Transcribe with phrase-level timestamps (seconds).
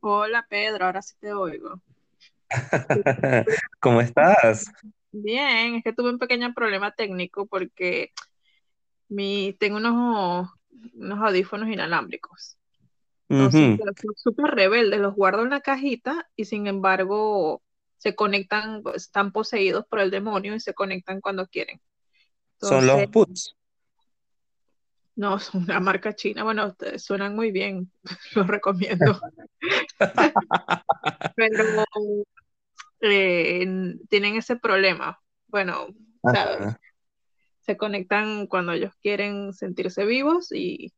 [0.00, 1.80] Hola Pedro, ahora sí te oigo.
[3.80, 4.64] ¿Cómo estás?
[5.12, 8.12] Bien, es que tuve un pequeño problema técnico porque
[9.08, 10.48] mi, tengo unos,
[10.94, 12.56] unos audífonos inalámbricos.
[13.28, 17.62] Entonces, pero son súper rebeldes, los guardo en la cajita y sin embargo
[17.96, 21.80] se conectan, están poseídos por el demonio y se conectan cuando quieren.
[22.58, 23.54] Son los Boots.
[25.16, 27.90] No, son una marca china, bueno, suenan muy bien,
[28.34, 29.20] los recomiendo,
[31.36, 31.64] pero
[33.00, 35.20] eh, tienen ese problema.
[35.48, 35.88] Bueno,
[37.60, 40.92] se conectan cuando ellos quieren sentirse vivos y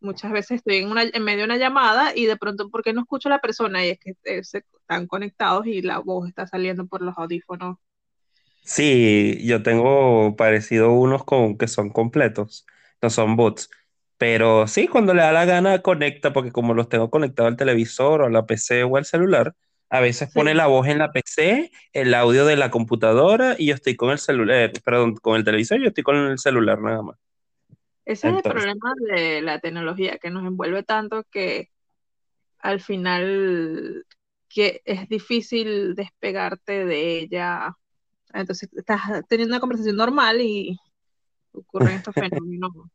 [0.00, 2.92] muchas veces estoy en, una, en medio de una llamada y de pronto, ¿por qué
[2.92, 3.84] no escucho a la persona?
[3.84, 7.76] Y es que eh, se, están conectados y la voz está saliendo por los audífonos.
[8.62, 12.66] Sí, yo tengo parecido unos con que son completos,
[13.02, 13.70] no son bots.
[14.16, 18.22] Pero sí, cuando le da la gana conecta, porque como los tengo conectados al televisor
[18.22, 19.54] o a la PC o al celular,
[19.90, 23.74] a veces pone la voz en la PC, el audio de la computadora y yo
[23.74, 27.02] estoy con el celular, perdón, con el televisor y yo estoy con el celular nada
[27.02, 27.16] más.
[28.04, 31.70] ese es el Entonces, problema de la tecnología, que nos envuelve tanto que
[32.60, 34.06] al final
[34.48, 37.74] que es difícil despegarte de ella.
[38.34, 40.78] Entonces estás teniendo una conversación normal y
[41.58, 42.90] ocurren estos fenómenos con...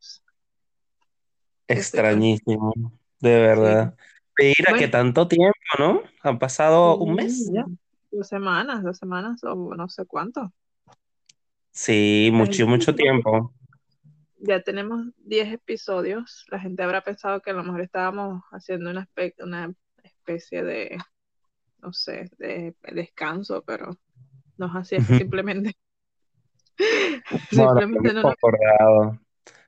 [1.68, 2.72] extrañísimo,
[3.20, 3.96] de verdad.
[4.38, 6.02] Mira, que tanto tiempo, ¿no?
[6.22, 7.64] Han pasado un mes ya.
[8.10, 10.52] Dos semanas, dos semanas o no sé cuánto.
[11.72, 13.52] Sí, mucho, mucho tiempo.
[14.38, 16.44] ya tenemos 10 episodios.
[16.50, 20.98] La gente habrá pensado que a lo mejor estábamos haciendo una, espe- una especie de,
[21.78, 23.98] no sé, de descanso, pero
[24.58, 25.04] no es así, es
[27.50, 29.20] simplemente, No, no.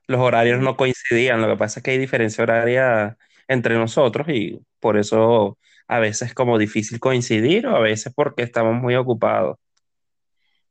[0.07, 0.65] Los horarios no.
[0.65, 1.41] no coincidían.
[1.41, 6.29] Lo que pasa es que hay diferencia horaria entre nosotros y por eso a veces
[6.29, 9.57] es como difícil coincidir o a veces porque estamos muy ocupados.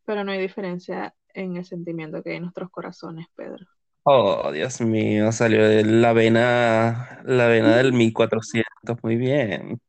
[0.05, 3.67] Pero no hay diferencia en el sentimiento que hay en nuestros corazones, Pedro.
[4.05, 9.02] Oh, Dios mío, salió de la vena, la vena del 1400.
[9.02, 9.80] Muy bien.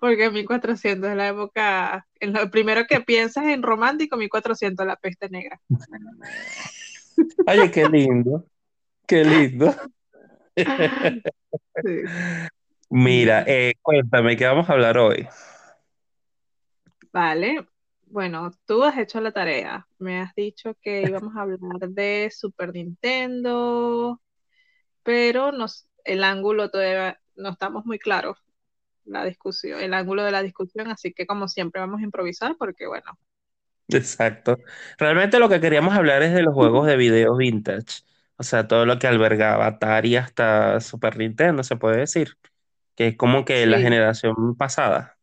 [0.00, 5.28] Porque 1400 es la época, en lo primero que piensas en romántico, 1400 la peste
[5.28, 5.60] negra.
[7.46, 8.44] Oye, qué lindo,
[9.06, 9.74] qué lindo.
[11.82, 12.02] Sí.
[12.90, 15.26] Mira, eh, cuéntame, ¿qué vamos a hablar hoy?
[17.12, 17.66] Vale,
[18.06, 19.86] bueno, tú has hecho la tarea.
[19.98, 24.20] Me has dicho que íbamos a hablar de Super Nintendo,
[25.02, 28.38] pero nos, el ángulo todavía no estamos muy claros,
[29.10, 32.86] la discusión, el ángulo de la discusión, así que como siempre vamos a improvisar porque
[32.88, 33.18] bueno,
[33.88, 34.58] Exacto.
[34.98, 38.02] Realmente lo que queríamos hablar es de los juegos de video vintage.
[38.36, 42.38] O sea, todo lo que albergaba Atari hasta Super Nintendo, se puede decir.
[42.96, 45.18] Que es como que la generación pasada.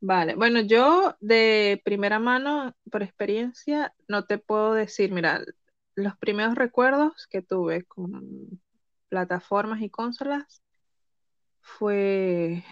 [0.00, 0.34] vale.
[0.36, 5.42] Bueno, yo de primera mano, por experiencia, no te puedo decir, mira,
[5.94, 8.60] los primeros recuerdos que tuve con
[9.08, 10.62] plataformas y consolas
[11.64, 12.62] fue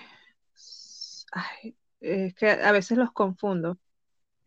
[1.33, 3.79] Ay, es que a veces los confundo.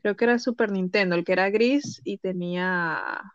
[0.01, 3.33] Creo que era el Super Nintendo, el que era gris y tenía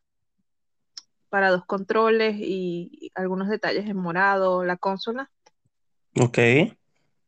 [1.29, 5.31] para dos controles y algunos detalles en morado, la consola.
[6.21, 6.39] Ok.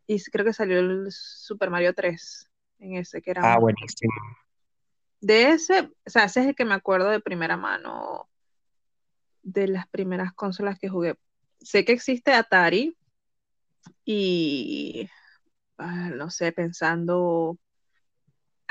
[0.06, 3.62] Y creo que salió el Super Mario 3 en ese, que era Ah, un...
[3.62, 4.12] buenísimo.
[5.20, 8.28] De ese, o sea, ese es el que me acuerdo de primera mano
[9.42, 11.16] de las primeras consolas que jugué.
[11.60, 12.96] Sé que existe Atari
[14.04, 15.08] y,
[15.78, 17.58] ah, no sé, pensando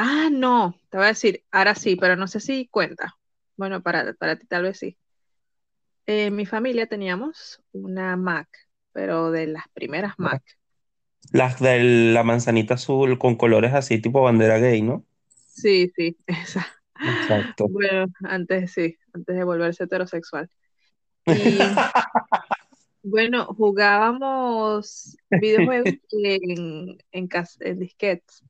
[0.04, 3.16] Ah, no, te voy a decir, ahora sí, pero no sé si cuenta.
[3.56, 4.98] Bueno, para, para ti tal vez sí.
[6.08, 8.50] En mi familia teníamos una Mac,
[8.94, 10.42] pero de las primeras Mac.
[11.32, 11.84] Las de
[12.14, 15.06] la manzanita azul con colores así, tipo bandera gay, ¿no?
[15.54, 16.66] Sí, sí, esa.
[16.96, 17.68] Exacto.
[17.70, 20.50] Bueno, antes sí, antes de volverse heterosexual.
[21.28, 21.60] Y
[23.04, 28.44] bueno, jugábamos videojuegos en, en, cas- en disquetes.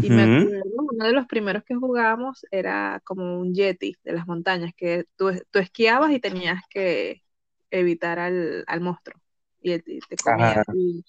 [0.00, 4.26] Y me acuerdo, uno de los primeros que jugábamos era como un Yeti de las
[4.26, 7.22] montañas, que tú, tú esquiabas y tenías que
[7.70, 9.20] evitar al, al monstruo
[9.62, 10.62] y, te comía.
[10.72, 11.04] Y,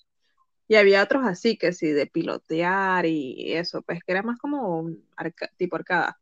[0.68, 4.80] y había otros así, que sí, de pilotear y eso, pues que era más como
[4.80, 6.20] un arca- tipo arcada.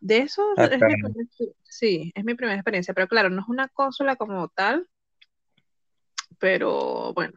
[0.00, 0.94] De eso es mi
[1.64, 4.88] sí, es mi primera experiencia, pero claro, no es una consola como tal,
[6.40, 7.34] pero bueno,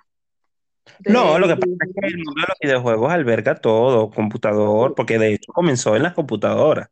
[1.06, 5.20] No, lo que pasa es que el mundo de los videojuegos alberga todo, computador, porque
[5.20, 6.90] de hecho comenzó en las computadoras.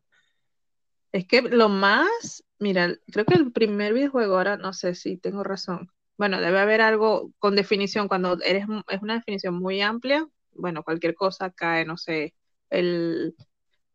[1.10, 5.42] Es que lo más, mira, creo que el primer videojuego ahora, no sé si tengo
[5.42, 5.90] razón.
[6.16, 11.14] bueno, debe haber algo con definición, cuando eres, es una definición muy amplia, bueno, cualquier
[11.14, 12.34] cosa cae, no sé,
[12.70, 13.34] el,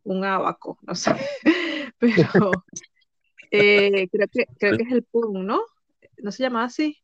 [0.03, 1.15] un abaco, no sé,
[1.99, 2.51] pero
[3.51, 5.61] eh, creo, que, creo que es el PON, ¿no?
[6.17, 6.97] ¿No se llama así?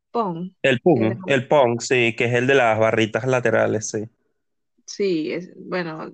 [0.62, 4.10] El PON, el PON, sí, que es el de las barritas laterales, sí.
[4.86, 6.12] Sí, es, bueno,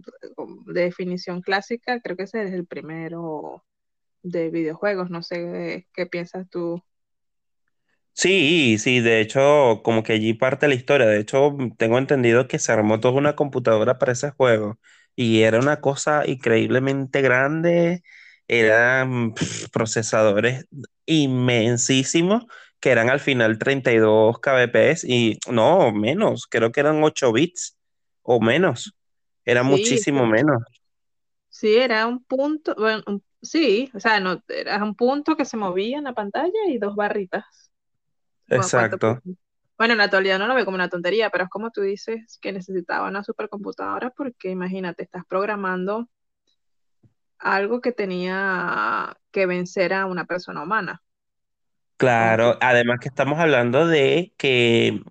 [0.68, 3.66] de definición clásica, creo que ese es el primero
[4.24, 6.82] de videojuegos, no sé qué piensas tú.
[8.14, 11.08] Sí, sí, de hecho, como que allí parte la historia.
[11.08, 14.78] De hecho, tengo entendido que se armó toda una computadora para ese juego
[15.16, 18.04] y era una cosa increíblemente grande.
[18.50, 19.34] Eran
[19.72, 20.66] procesadores
[21.06, 22.46] inmensísimos
[22.80, 27.78] que eran al final 32 kbps y no, menos, creo que eran 8 bits
[28.22, 28.94] o menos.
[29.46, 30.62] Era muchísimo menos.
[31.50, 33.04] Sí, era un punto, bueno,
[33.42, 36.96] sí, o sea, no, era un punto que se movía en la pantalla y dos
[36.96, 37.46] barritas.
[38.48, 39.22] Exacto.
[39.78, 42.38] Bueno, en la actualidad no lo veo como una tontería, pero es como tú dices
[42.42, 46.10] que necesitaba una supercomputadora porque imagínate, estás programando
[47.40, 51.02] algo que tenía que vencer a una persona humana.
[52.00, 55.04] Claro, además que estamos hablando de que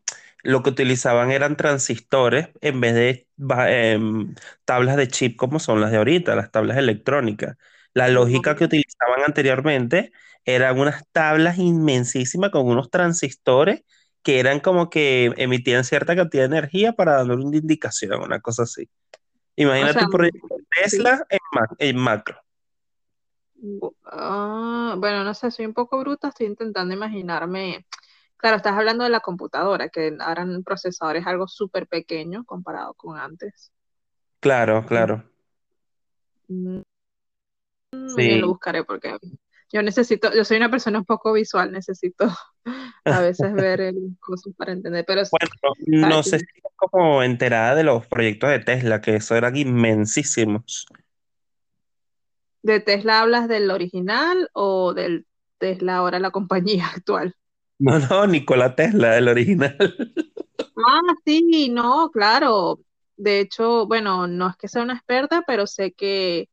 [0.43, 3.29] lo que utilizaban eran transistores en vez de
[3.67, 7.59] em, tablas de chip como son las de ahorita, las tablas electrónicas.
[7.93, 10.13] La lógica que utilizaban anteriormente
[10.47, 13.83] eran unas tablas inmensísimas con unos transistores
[14.23, 18.63] que eran como que emitían cierta cantidad de energía para dar una indicación, una cosa
[18.63, 18.89] así.
[19.57, 21.27] Imagínate un proyecto Tesla
[21.79, 22.41] en, macro.
[24.05, 27.85] Ah, bueno, no sé, soy un poco bruta, estoy intentando imaginarme
[28.39, 32.95] Claro, estás hablando de la computadora, que ahora el procesador es algo súper pequeño comparado
[32.95, 33.73] con antes.
[34.39, 35.25] Claro, claro.
[36.47, 36.81] Mm,
[38.17, 38.39] sí.
[38.39, 39.17] lo buscaré porque
[39.73, 42.29] yo necesito, yo soy una persona un poco visual, necesito
[43.05, 47.83] a veces ver cosas para entender, pero bueno, no sé si estás como enterada de
[47.83, 50.87] los proyectos de Tesla, que eso eran inmensísimos.
[52.69, 55.27] ¿De Tesla hablas del original o del
[55.57, 57.35] Tesla ahora la compañía actual?
[57.79, 59.75] No, no, Nikola Tesla, el original.
[60.77, 62.79] Ah, sí, no, claro.
[63.17, 66.51] De hecho, bueno, no es que sea una experta, pero sé que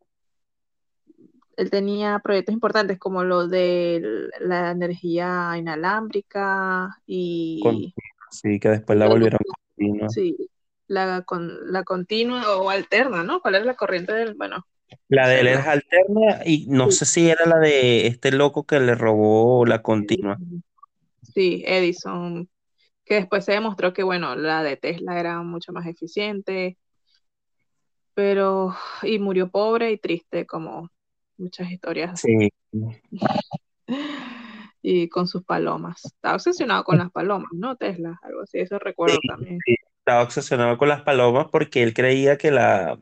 [1.58, 7.94] él tenía proyectos importantes como lo de la energía inalámbrica y...
[8.32, 9.40] Sí, que después la volvieron
[9.76, 10.08] continua.
[10.08, 10.50] Sí,
[10.88, 13.42] la, con, la continua o alterna, ¿no?
[13.42, 14.66] ¿Cuál era la corriente del, bueno?
[15.08, 18.80] La de él es alterna y no sé si era la de este loco que
[18.80, 20.38] le robó la continua.
[21.22, 22.50] Sí, Edison,
[23.04, 26.78] que después se demostró que, bueno, la de Tesla era mucho más eficiente,
[28.14, 30.90] pero, y murió pobre y triste, como
[31.38, 32.22] muchas historias.
[32.22, 32.50] Sí.
[34.82, 36.06] y con sus palomas.
[36.06, 37.76] Estaba obsesionado con las palomas, ¿no?
[37.76, 39.60] Tesla, algo así, eso recuerdo también.
[39.66, 43.00] Sí, estaba obsesionado con las palomas porque él creía que la,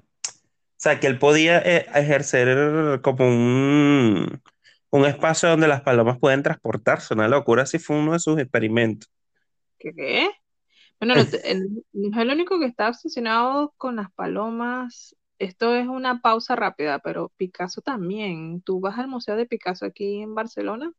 [0.84, 4.42] sea, que él podía eh, ejercer como un,
[4.90, 9.10] un espacio donde las palomas pueden transportarse, una locura, si fue uno de sus experimentos.
[9.80, 10.30] ¿Qué?
[11.00, 15.16] Bueno, no, es el único que está obsesionado con las palomas.
[15.40, 18.62] Esto es una pausa rápida, pero Picasso también.
[18.62, 20.92] Tú vas al Museo de Picasso aquí en Barcelona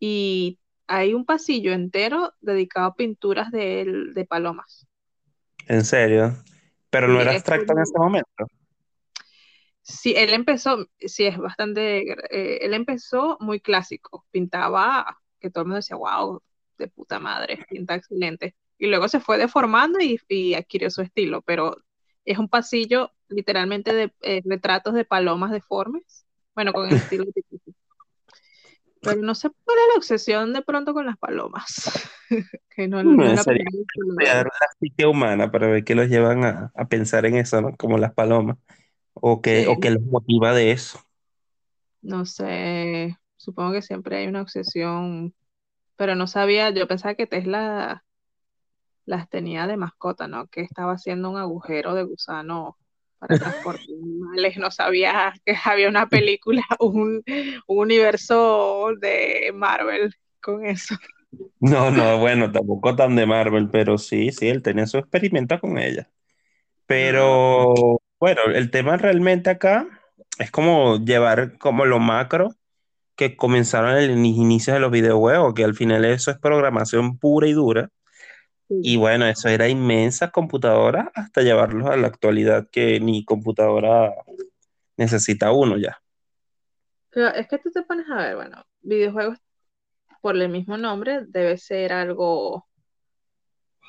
[0.00, 4.86] y hay un pasillo entero dedicado a pinturas de, de palomas.
[5.66, 6.34] ¿En serio?
[6.90, 8.46] Pero no era abstracto en ese momento.
[9.88, 15.68] Sí, él empezó, sí, es bastante, eh, él empezó muy clásico, pintaba que todo el
[15.68, 16.42] mundo decía, wow,
[16.76, 18.54] de puta madre, pinta excelente.
[18.76, 21.78] Y luego se fue deformando y, adquirió su estilo, pero
[22.26, 27.72] es un pasillo literalmente de eh, retratos de palomas deformes, bueno, con el estilo típico.
[29.00, 31.98] Pero no sé cuál es la obsesión de pronto con las palomas.
[32.76, 33.42] que no, no, la
[34.78, 37.74] psique humana para ver qué los llevan a, a pensar en eso, ¿no?
[37.74, 38.58] Como las palomas.
[39.22, 41.00] ¿O qué, o qué los motiva de eso?
[42.02, 45.34] No sé, supongo que siempre hay una obsesión,
[45.96, 48.04] pero no sabía, yo pensaba que Tesla
[49.06, 50.46] las tenía de mascota, ¿no?
[50.48, 52.78] Que estaba haciendo un agujero de gusano
[53.18, 57.22] para transportar animales, no sabía que había una película, un,
[57.66, 60.94] un universo de Marvel con eso.
[61.60, 65.78] No, no, bueno, tampoco tan de Marvel, pero sí, sí, él tenía su experimento con
[65.78, 66.10] ella.
[66.86, 69.86] Pero bueno, el tema realmente acá
[70.38, 72.50] es como llevar como lo macro
[73.16, 77.48] que comenzaron en el inicio de los videojuegos, que al final eso es programación pura
[77.48, 77.90] y dura.
[78.68, 84.14] Y bueno, eso era inmensas computadoras hasta llevarlos a la actualidad que ni computadora
[84.96, 86.00] necesita uno ya.
[87.10, 89.38] Pero es que tú te pones a ver, bueno, videojuegos
[90.20, 92.66] por el mismo nombre, debe ser algo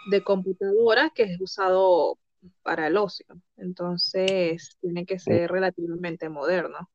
[0.10, 2.18] de computadora que es usado
[2.64, 3.26] para el ocio.
[3.58, 6.90] Entonces, tiene que ser relativamente moderno.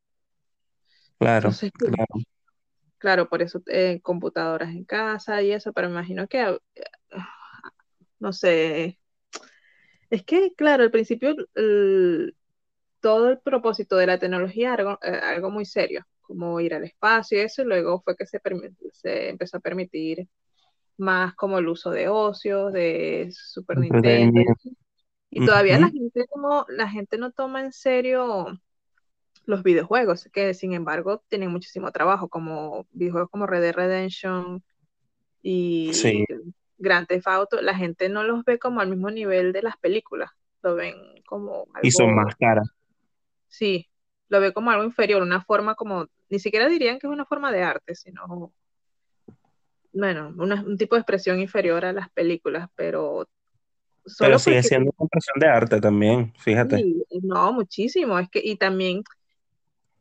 [1.18, 2.06] Claro, Entonces, claro.
[2.98, 6.58] claro, por eso eh, computadoras en casa y eso, pero me imagino que, eh,
[8.18, 8.98] no sé,
[10.10, 12.36] es que, claro, al principio el-
[13.00, 16.84] todo el propósito de la tecnología era algo, eh, algo muy serio, como ir al
[16.84, 18.40] espacio y eso, y luego fue que se,
[18.92, 20.28] se empezó a permitir
[20.98, 24.32] más como el uso de ocio, de Super Nintendo,
[25.34, 28.46] y, todavía la gente no, la gente no toma en serio
[29.46, 34.62] los videojuegos, que sin embargo tienen muchísimo trabajo, como videojuegos como Red Dead Redemption
[35.92, 36.26] Sí, y
[36.78, 40.30] Grand Theft Auto, la gente no los ve como al mismo nivel de las películas,
[40.62, 40.94] lo ven
[41.26, 42.68] como y son más caras.
[43.48, 43.88] sí,
[44.28, 47.52] lo ve como algo inferior, una forma como, ni siquiera dirían que es una forma
[47.52, 48.52] de arte, sino,
[49.92, 53.28] bueno, una- un tipo de expresión inferior a las películas, pero
[54.18, 56.76] Pero sigue porque, siendo una impresión de arte también, fíjate.
[56.76, 59.02] sí, no, muchísimo, es que, y también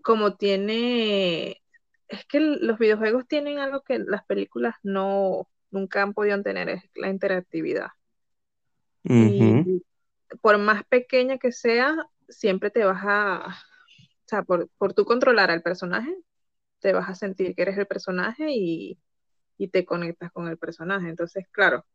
[0.01, 1.61] como tiene,
[2.07, 6.83] es que los videojuegos tienen algo que las películas no, nunca han podido tener, es
[6.95, 7.87] la interactividad.
[9.05, 9.83] Y
[10.41, 11.95] por más pequeña que sea,
[12.29, 16.15] siempre te vas a, o sea, por, por tú controlar al personaje,
[16.79, 18.99] te vas a sentir que eres el personaje y,
[19.57, 21.09] y te conectas con el personaje.
[21.09, 21.85] Entonces, claro,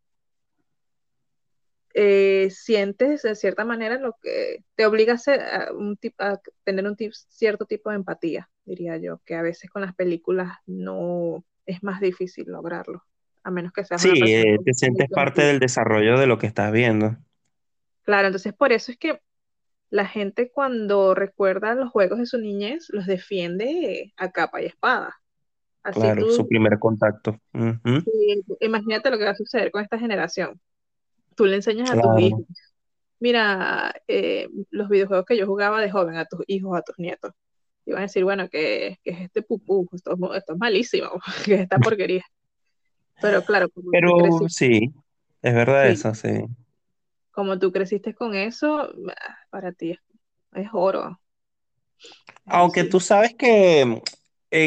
[1.95, 6.87] eh, sientes de cierta manera lo que te obliga a, a, un tip, a tener
[6.87, 11.45] un tip, cierto tipo de empatía, diría yo, que a veces con las películas no
[11.67, 13.05] es más difícil lograrlo,
[13.43, 16.39] a menos que seas Sí, una persona eh, te sientes parte del desarrollo de lo
[16.39, 17.17] que estás viendo.
[18.05, 19.21] Claro, entonces por eso es que
[19.91, 25.17] la gente cuando recuerda los juegos de su niñez los defiende a capa y espada.
[25.83, 27.41] Así Claro, su primer contacto.
[28.61, 30.61] Imagínate lo que va a suceder con esta generación.
[31.39, 32.43] Tú le enseñas a tus hijos
[33.21, 37.33] mira, eh, los videojuegos que yo jugaba de joven a tus hijos, a tus nietos.
[37.87, 41.11] Y van a decir, bueno, que, que es este pupú, esto, es- esto es malísimo,
[41.47, 42.23] que es esta porquería.
[43.21, 44.93] Pero claro, como tú Pero creciste, sí,
[45.43, 46.29] es verdad sí, eso, sí.
[47.31, 49.99] como tú creciste con eso, ah, para ti es,
[50.53, 51.21] es oro,
[52.47, 54.03] Aunque tú sabes que en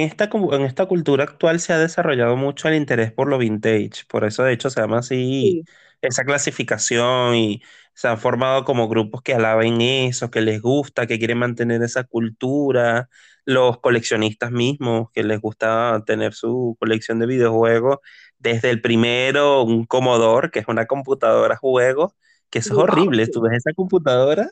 [0.04, 4.24] esta, en esta cultura actual se ha desarrollado mucho el interés por lo vintage, por
[4.26, 5.68] eso de hecho se llama así Sí,
[6.02, 7.62] esa clasificación y
[7.94, 12.04] se han formado como grupos que alaben eso, que les gusta, que quieren mantener esa
[12.04, 13.10] cultura,
[13.46, 17.98] los coleccionistas mismos, que les gusta tener su colección de videojuegos,
[18.40, 22.16] desde el primero, un Commodore, que es una computadora juego,
[22.50, 24.50] que eso es wow, horrible, tú ves esa computadora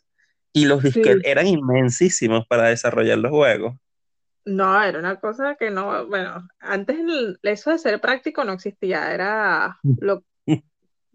[0.53, 1.29] y los disquetes sí.
[1.29, 3.75] eran inmensísimos para desarrollar los juegos.
[4.46, 9.13] No, era una cosa que no, bueno, antes el- eso de ser práctico no existía,
[9.13, 10.24] era lo,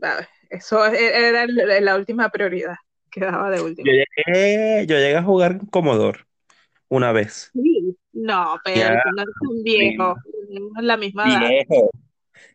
[0.05, 1.47] ah, eso e- era
[1.81, 2.77] la última prioridad,
[3.11, 3.93] quedaba de Yo último.
[3.93, 6.21] llegué, yo llegué a jugar Commodore
[6.89, 7.55] una vez.
[7.55, 7.97] Sí.
[8.13, 10.15] No, Pedro, Ya, no tan prima.
[10.15, 10.15] viejo,
[10.49, 11.53] tenemos la misma edad.
[11.67, 11.91] Viejo.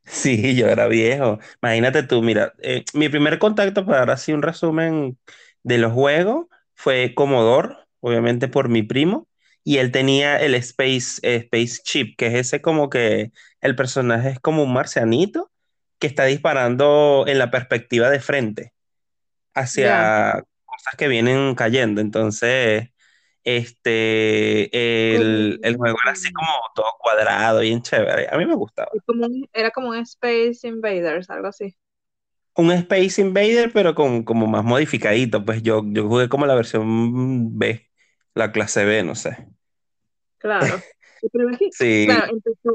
[0.06, 1.40] Sí, yo era viejo.
[1.64, 5.18] Imagínate tú, mira, eh, mi primer contacto, para dar así un resumen
[5.64, 9.28] de los juegos, fue Commodore, obviamente por mi primo,
[9.64, 14.32] y él tenía el Space, eh, Space Chip, que es ese como que el personaje
[14.32, 15.52] es como un marcianito
[16.00, 18.74] que está disparando en la perspectiva de frente.
[19.56, 22.02] Hacia cosas que vienen cayendo.
[22.02, 22.90] Entonces,
[23.44, 28.28] este, el, el juego era así como todo cuadrado, bien chévere.
[28.32, 28.92] A mí me gustaba.
[28.92, 31.76] es como un- era como un Space Invaders, algo así.
[32.56, 35.46] Un Space Invader, pero con, como más modificadito.
[35.46, 37.90] Pues yo, yo jugué como la versión B,
[38.34, 39.48] la clase B, no sé.
[40.38, 40.84] Claro.
[41.70, 42.72] Sí, claro, empezó,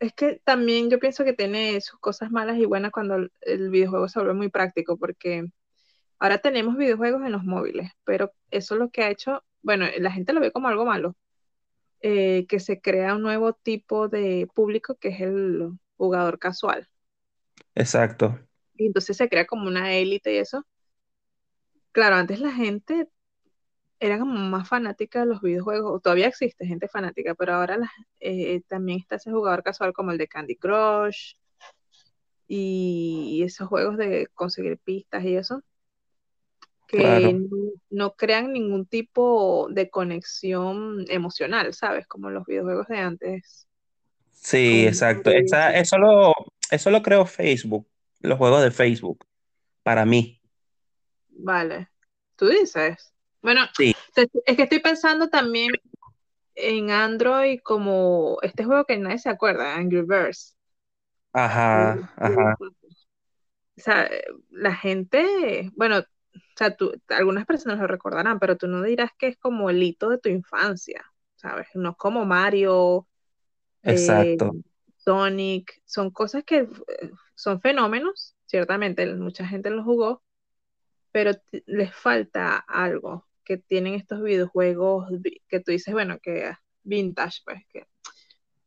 [0.00, 4.08] es que también yo pienso que tiene sus cosas malas y buenas cuando el, videojuego
[4.08, 5.46] se vuelve muy práctico, porque
[6.18, 10.12] ahora tenemos videojuegos en los móviles, pero eso es lo que ha hecho, bueno, la
[10.12, 11.16] gente lo ve como algo malo,
[12.00, 16.88] eh, que se crea un nuevo tipo de público que es el jugador casual.
[17.74, 18.38] exacto.
[18.76, 20.64] Y entonces se crea como una élite y eso.
[21.90, 23.08] Claro, antes la gente
[24.00, 27.78] era como más fanática de los videojuegos, todavía existe gente fanática, pero ahora
[28.20, 31.34] eh, también está ese jugador casual como el de Candy Crush
[32.48, 35.62] y esos juegos de conseguir pistas y eso,
[36.86, 37.32] que Claro.
[37.34, 42.06] no, no crean ningún tipo de conexión emocional, ¿sabes?
[42.06, 43.68] Como los videojuegos de antes,
[44.32, 45.30] Sí, exacto.
[45.30, 45.96] Esa, eso.
[45.96, 46.32] eso lo,
[46.70, 47.86] eso lo creó Facebook,
[48.20, 49.26] los juegos de Facebook,
[49.82, 50.40] para mí.
[51.38, 51.88] Vale,
[52.36, 53.14] tú dices.
[53.42, 53.94] Bueno, Sí,
[54.46, 55.70] es que estoy pensando también
[56.56, 60.56] en Android como este juego que nadie se acuerda, Angry Birds.
[61.32, 62.58] Ajá, ajá.
[63.76, 64.10] O sea,
[64.50, 66.04] la gente, bueno, o
[66.56, 70.08] sea, tú, algunas personas lo recordarán, pero tú no dirás que es como el hito
[70.10, 71.04] de tu infancia,
[71.36, 71.68] ¿sabes?
[71.74, 73.06] No es como Mario,
[73.82, 74.46] Exacto.
[74.46, 74.62] eh,
[74.98, 80.22] Sonic, son cosas que eh, son fenómenos, ciertamente, mucha gente los jugó,
[81.12, 81.32] pero
[81.66, 85.08] les falta algo que tienen estos videojuegos
[85.48, 86.52] que tú dices, bueno, que
[86.82, 87.86] vintage, pues, que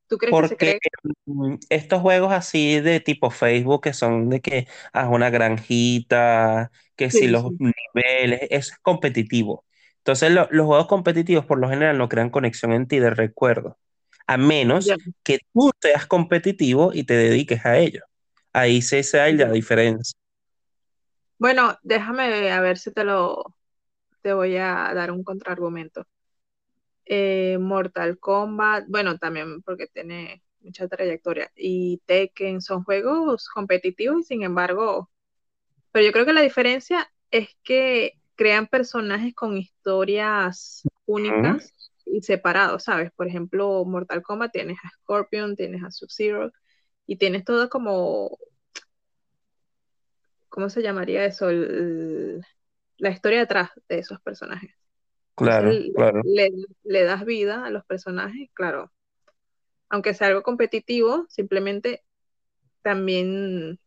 [0.08, 4.68] ¿Tú crees Porque que se estos juegos así de tipo Facebook, que son de que
[4.92, 9.64] haz una granjita, que si los niveles, eso es competitivo.
[10.00, 13.78] Entonces, los juegos competitivos por lo general no crean conexión en ti de recuerdo,
[14.28, 14.90] a menos
[15.24, 18.02] que tú seas competitivo y te dediques a ello.
[18.52, 20.18] Ahí se hace la diferencia.
[21.38, 23.56] Bueno, déjame a ver si te lo
[24.22, 26.06] te voy a dar un contraargumento.
[27.06, 34.24] Eh, Mortal Kombat, bueno, también porque tiene mucha trayectoria, y Tekken son juegos competitivos y
[34.24, 35.10] sin embargo,
[35.92, 41.74] pero yo creo que la diferencia es que crean personajes con historias únicas
[42.06, 43.12] y separados, ¿sabes?
[43.12, 46.52] Por ejemplo, Mortal Kombat tienes a Scorpion, tienes a Sub-Zero
[47.06, 48.38] y tienes todo como,
[50.50, 51.50] ¿cómo se llamaría eso?
[53.02, 54.72] La historia detrás de esos personajes.
[55.36, 56.22] Claro, claro.
[56.24, 58.92] Le, das vida a los personajes, claro.
[59.90, 62.04] Aunque sea algo competitivo, simplemente
[62.84, 63.80] también,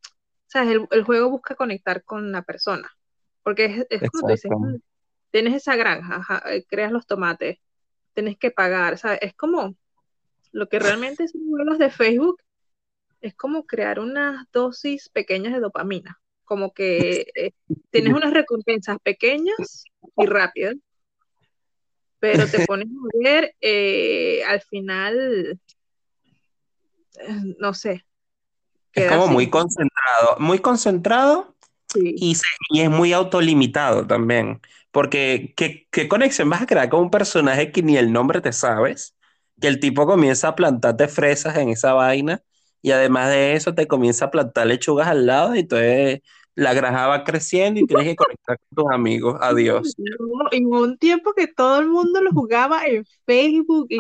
[0.46, 0.80] ¿sabes?
[0.90, 2.90] El, juego busca conectar con la persona.
[3.44, 4.50] Porque es, como tú dices,
[5.30, 7.58] tienes esa granja, eh, creas los tomates,
[8.14, 9.20] tienes que pagar, ¿sabes?
[9.22, 9.76] Es como
[10.50, 12.42] lo que realmente son juegos de Facebook,
[13.20, 16.20] es como crear unas dosis pequeñas de dopamina.
[16.44, 17.52] Como que eh,
[17.90, 19.84] tienes unas recompensas pequeñas
[20.16, 20.76] y rápidas
[22.24, 25.60] pero te pones a ver, eh, al final,
[27.20, 28.06] eh, no sé.
[28.94, 31.54] Es como muy concentrado, muy concentrado
[31.94, 32.34] y,
[32.74, 34.62] es muy autolimitado también.
[34.90, 38.52] Porque, ¿qué, ¿qué, conexión vas a crear con un personaje que ni el nombre te
[38.52, 39.14] sabes?
[39.60, 42.42] Que el tipo comienza a plantarte fresas en esa vaina
[42.80, 46.22] y además de eso te comienza a plantar lechugas al lado y entonces
[46.54, 49.36] la granja va creciendo y tienes que conectar con tus amigos.
[49.40, 49.94] Adiós.
[50.52, 53.98] en un tiempo que todo el mundo lo jugaba en Facebook, y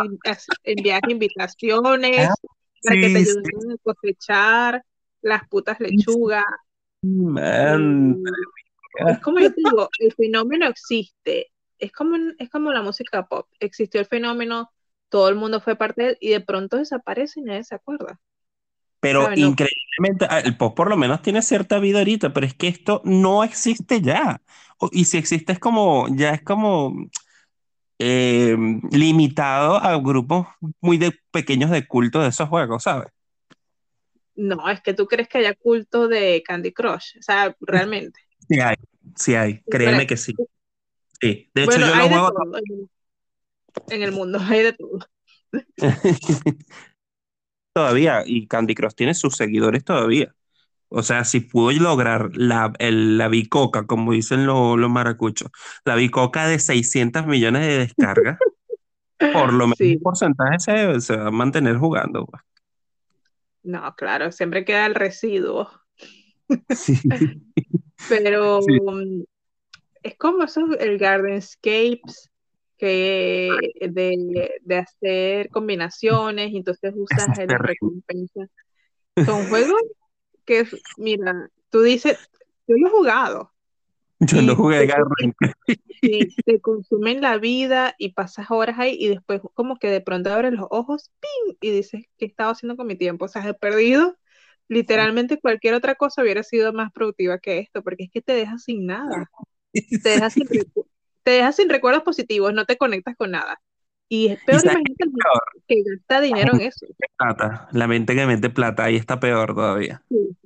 [0.64, 2.34] enviar invitaciones ah,
[2.82, 4.84] para que te ayuden a cosechar
[5.22, 6.44] las putas lechugas.
[7.02, 8.22] Man.
[9.08, 11.50] Es como yo digo, el fenómeno existe.
[11.78, 13.48] Es como, es como la música pop.
[13.58, 14.70] Existió el fenómeno,
[15.08, 18.20] todo el mundo fue parte de él y de pronto desaparece y nadie se acuerda.
[19.04, 22.68] Pero increíblemente, ah, el pop por lo menos tiene cierta vida ahorita, pero es que
[22.68, 24.40] esto no existe ya.
[24.92, 27.10] Y si existe es como, ya es como
[27.98, 28.56] eh,
[28.90, 30.46] limitado a grupos
[30.80, 33.08] muy de, pequeños de culto de esos juegos, ¿sabes?
[34.36, 38.20] No, es que tú crees que haya culto de Candy Crush, o sea, realmente.
[38.46, 38.76] Sí hay,
[39.16, 40.34] sí hay, créeme que sí.
[41.18, 42.32] Sí, de hecho yo lo juego...
[43.88, 44.98] en el mundo, hay de todo.
[47.74, 50.34] todavía y Candy Crush tiene sus seguidores todavía.
[50.88, 55.50] O sea, si pudo lograr la, la bicoca, como dicen los, maracuchos,
[55.84, 58.38] la bicoca de 600 millones de descargas,
[59.18, 62.26] por lo menos un porcentaje se, va a mantener jugando.
[62.26, 62.42] Pues.
[63.64, 65.68] No, claro, siempre queda el residuo.
[66.70, 66.96] Sí.
[68.08, 69.22] Pero mm,
[70.02, 72.30] es como eso, el Gardenscapes,
[72.84, 73.48] que
[73.80, 78.46] de, hacer combinaciones y entonces usas el recompensa.
[79.24, 79.80] Son juegos
[80.44, 80.66] que,
[80.98, 82.18] mira, tú dices,
[82.66, 83.52] yo lo he jugado.
[84.20, 84.86] Yo lo jugué
[86.02, 90.30] Y te consumen la vida y pasas horas ahí y después como que de pronto
[90.30, 91.56] abres los ojos ¡ping!
[91.62, 93.24] y dices, ¿qué estaba haciendo con mi tiempo?
[93.24, 94.14] O sea, he perdido
[94.68, 98.58] literalmente cualquier otra cosa hubiera sido más productiva que esto, porque es que te deja
[98.58, 99.30] sin nada.
[100.04, 100.46] Te deja sin,
[101.24, 103.60] te dejas sin recuerdos positivos, no te conectas con nada.
[104.08, 105.04] Y es peor, imagínate
[105.66, 106.86] que gasta dinero en eso.
[107.16, 107.68] Plata.
[107.72, 110.02] La mente que mete plata, ahí está peor todavía.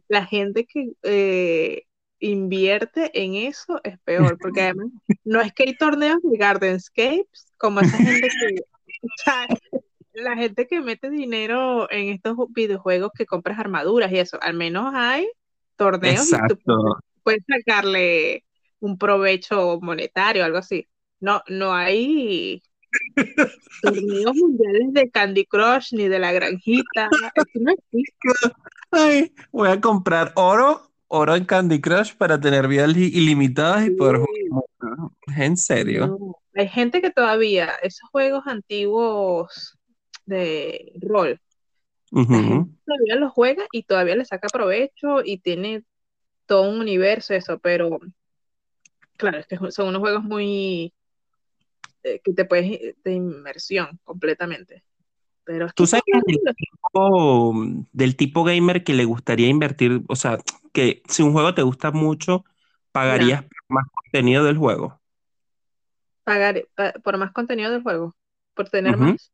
[0.07, 1.83] La gente que eh,
[2.21, 4.87] invierte en eso es peor, porque además
[5.25, 8.57] no es que hay torneos de Gardenscapes, como esa gente que.
[10.14, 14.93] la gente que mete dinero en estos videojuegos que compras armaduras y eso, al menos
[14.95, 15.29] hay
[15.77, 16.59] torneos y tú
[17.23, 18.45] puedes sacarle
[18.81, 20.88] un provecho monetario, algo así.
[21.21, 22.62] No, no hay
[23.83, 27.09] torneos mundiales de Candy Crush ni de la granjita.
[29.51, 34.64] voy a comprar oro, oro en Candy Crush para tener vidas ilimitadas y poder jugar.
[35.37, 36.37] En serio.
[36.55, 39.77] hay gente que todavía, esos juegos antiguos
[40.25, 41.41] de rol,
[42.11, 45.85] la gente todavía los juega y todavía le saca provecho y tiene
[46.47, 47.99] todo un universo eso, pero
[49.18, 50.94] claro, es que son unos juegos muy
[52.02, 54.85] eh, que te puedes de inmersión completamente.
[55.44, 57.54] Pero Tú sabes del tipo,
[57.92, 60.38] del tipo gamer que le gustaría invertir, o sea,
[60.72, 62.44] que si un juego te gusta mucho,
[62.92, 65.00] pagarías por más contenido del juego.
[66.24, 66.62] Pagar
[67.02, 68.14] por más contenido del juego,
[68.54, 69.33] por tener más.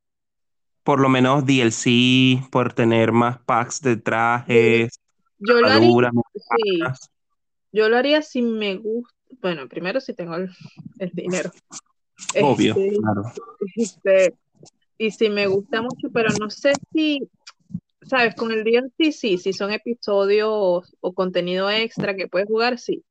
[0.84, 5.00] Por lo menos DLC, por tener más packs de trajes,
[5.38, 6.94] yo lo haría,
[7.72, 9.13] yo lo haría si me gusta,
[9.44, 10.36] bueno, primero si tengo
[10.98, 11.50] el, dinero.
[12.40, 13.22] Obvio, este, claro.
[13.76, 14.34] Este,
[14.96, 17.28] y si me gusta mucho, pero no sé si,
[18.00, 23.04] sabes, con el DLC sí, si son episodios o contenido extra que puedes jugar, sí,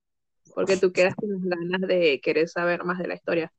[0.56, 3.54] porque tú quedas con ganas de querer saber más de la historia.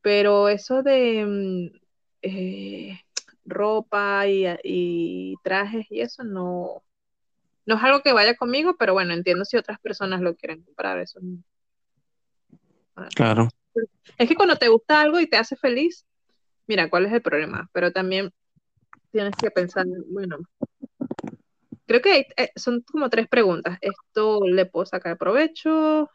[0.00, 1.78] Pero eso de mm,
[2.22, 2.98] eh,
[3.44, 6.82] ropa y, y, trajes y eso no,
[7.66, 10.98] no es algo que vaya conmigo, pero bueno, entiendo si otras personas lo quieren comprar,
[10.98, 11.20] eso.
[13.14, 13.48] Claro.
[14.18, 16.06] Es que cuando te gusta algo y te hace feliz,
[16.66, 17.68] mira, ¿cuál es el problema?
[17.72, 18.30] Pero también
[19.10, 20.38] tienes que pensar, bueno,
[21.86, 23.78] creo que eh, son como tres preguntas.
[23.80, 26.10] ¿Esto le puedo sacar provecho?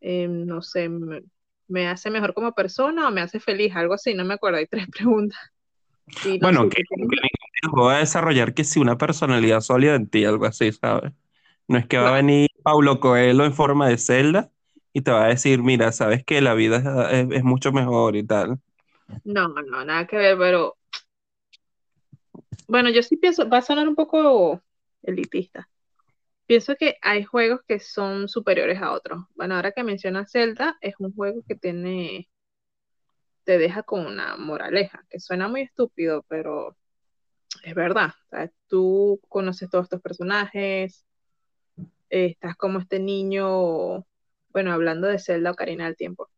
[0.00, 0.88] Em, no sé,
[1.68, 3.74] me, hace mejor como persona o me hace feliz?
[3.74, 5.38] Algo así, no me acuerdo, hay tres preguntas.
[6.40, 6.82] bueno, que,
[7.70, 11.12] voy a desarrollar que si una personalidad sólida en ti, algo así, ¿sabes?
[11.68, 14.50] No es que va a venir Paulo Coelho en forma de celda
[14.92, 18.58] y te va a decir, mira, sabes que la vida es mucho mejor y tal.
[19.24, 20.76] No, no, nada que ver, pero
[22.68, 24.62] bueno, yo sí pienso, va a sonar un poco
[25.02, 25.68] elitista.
[26.46, 29.24] Pienso que hay juegos que son superiores a otros.
[29.34, 32.28] Bueno, ahora que mencionas Zelda, es un juego que tiene,
[33.44, 36.76] te deja con una moraleja, que suena muy estúpido, pero
[37.64, 38.12] es verdad.
[38.68, 41.04] tú conoces todos estos personajes,
[42.08, 44.06] estás como este niño,
[44.52, 46.28] bueno, hablando de Zelda o Karina del Tiempo,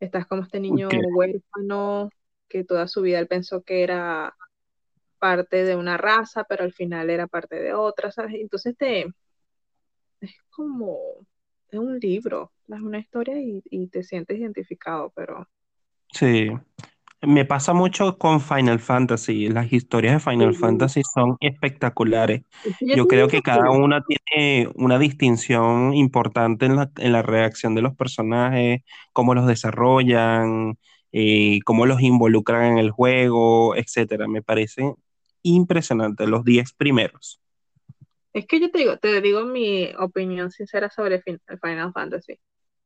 [0.00, 2.10] estás como este niño huérfano
[2.48, 4.34] que toda su vida él pensó que era
[5.18, 8.34] parte de una raza, pero al final era parte de otra, ¿sabes?
[8.34, 9.06] Entonces te,
[10.20, 10.98] es como,
[11.70, 15.46] es un libro, es una historia y, te sientes identificado, pero...
[16.12, 16.48] Sí,
[17.22, 19.48] me pasa mucho con Final Fantasy.
[19.48, 22.42] Las historias de Final Fantasy son espectaculares.
[22.80, 27.82] Yo creo que cada una tiene una distinción importante en la, en la reacción de
[27.82, 30.78] los personajes, cómo los desarrollan,
[31.12, 34.28] eh, cómo los involucran en el juego, etcétera.
[34.28, 34.94] Me parece
[35.42, 37.40] impresionante, los 10 primeros.
[38.32, 42.38] Es que yo te digo, te digo mi opinión sincera sobre Final Fantasy.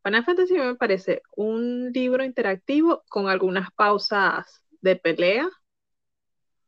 [0.02, 5.48] Final Fantasy me parece un libro interactivo con algunas pausas de pelea,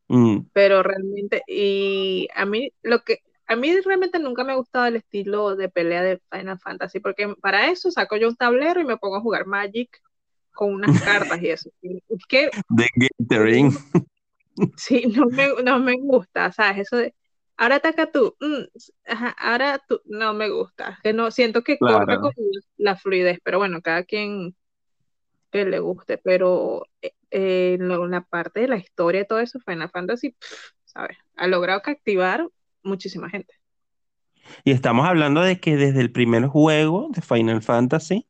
[0.07, 0.47] mm.
[0.53, 4.95] pero realmente, y a mí lo que, a mí realmente nunca me ha gustado el
[4.95, 8.97] estilo de pelea de Final Fantasy, porque para eso saco yo un tablero y me
[8.97, 10.01] pongo a jugar Magic
[10.53, 11.69] con unas cartas y eso.
[11.81, 12.49] Es que...
[12.69, 12.87] De
[13.19, 13.71] Gathering.
[14.77, 16.87] Sí, no me, no me gusta, ¿sabes?
[16.87, 17.13] Eso de,
[17.57, 18.63] ahora ataca tú, mm,
[19.37, 22.31] ahora tú, no me gusta, que no, siento que corta como
[22.77, 24.55] la fluidez, pero bueno, cada quien
[25.51, 29.89] que le guste, pero eh, en la parte de la historia y todo eso, Final
[29.89, 30.35] Fantasy,
[30.83, 31.17] ¿sabes?
[31.35, 32.47] Ha logrado captivar
[32.83, 33.53] muchísima gente.
[34.63, 38.27] Y estamos hablando de que desde el primer juego de Final Fantasy,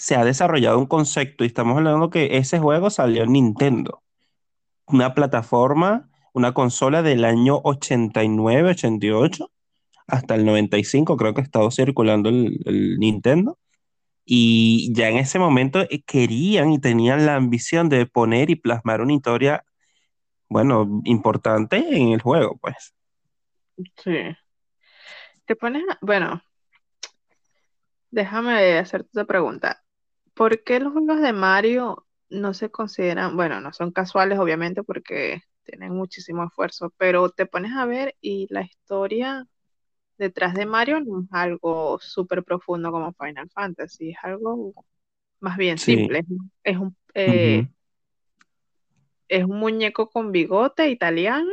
[0.00, 4.02] se ha desarrollado un concepto y estamos hablando que ese juego salió en Nintendo,
[4.86, 9.50] una plataforma, una consola del año 89, 88
[10.06, 13.58] hasta el 95, creo que ha estado circulando el, Nintendo.
[14.24, 19.00] Y ya en ese momento eh, querían y tenían la ambición de poner y plasmar
[19.00, 19.64] una historia,
[20.48, 22.94] bueno, importante en el juego, pues.
[24.04, 24.36] Sí.
[25.46, 26.42] Te pones, bueno,
[28.10, 29.82] déjame hacerte otra pregunta.
[30.40, 35.42] ¿por qué los juegos de Mario no se consideran, bueno, no son casuales obviamente porque
[35.64, 39.46] tienen muchísimo esfuerzo, pero te pones a ver y la historia
[40.18, 44.74] detrás de Mario no es algo súper profundo como Final Fantasy, es algo
[45.40, 46.24] más bien simple.
[46.62, 47.66] Es un, eh,
[49.28, 51.50] es un muñeco con bigote italiano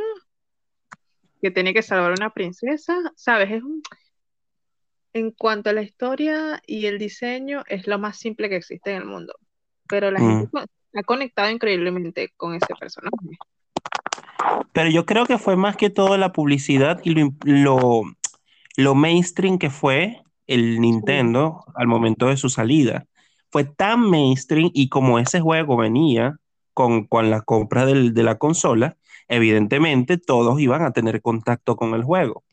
[1.40, 3.50] que tiene que salvar a una princesa, ¿sabes?
[3.52, 3.82] Es un,
[5.12, 8.98] en cuanto a la historia y el diseño, es lo más simple que existe en
[8.98, 9.34] el mundo.
[9.88, 10.98] Pero la gente mm.
[10.98, 13.16] ha conectado increíblemente con ese personaje.
[14.72, 18.02] Pero yo creo que fue más que todo la publicidad y lo,
[18.76, 23.06] lo, mainstream que fue el Nintendo al momento de su salida.
[23.50, 26.36] fue tan mainstream y como ese juego venía
[26.74, 28.96] con, con la compra del- de la consola,
[29.28, 32.44] evidentemente todos iban a tener contacto con el juego.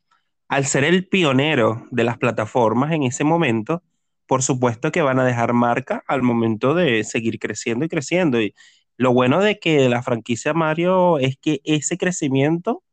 [0.47, 3.83] Al ser el pionero de las plataformas en ese momento,
[4.27, 8.41] por supuesto que van a dejar marca al momento de seguir creciendo y creciendo.
[8.41, 8.53] Y
[8.97, 12.83] lo bueno de que la franquicia Mario es que ese crecimiento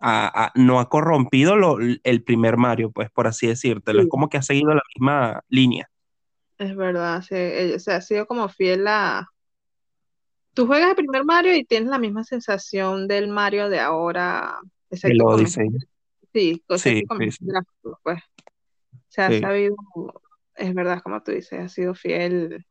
[0.00, 4.02] a- a- no ha corrompido lo- el primer Mario, pues por así decírtelo.
[4.02, 5.90] Es Sí, como que ha seguido la misma línea.
[6.58, 9.28] es verdad, sí, eh, o sea, ha sido como fiel a...
[10.54, 14.58] Tú juegas el primer Mario y tienes la misma sensación del Mario de ahora,
[15.24, 15.68] Odyssey.
[16.32, 18.22] sí, Sí, sí, gráficos, pues.
[19.08, 19.40] Se ha sí.
[19.40, 19.76] sabido,
[20.56, 22.66] es verdad, como tú dices, ha sido fiel.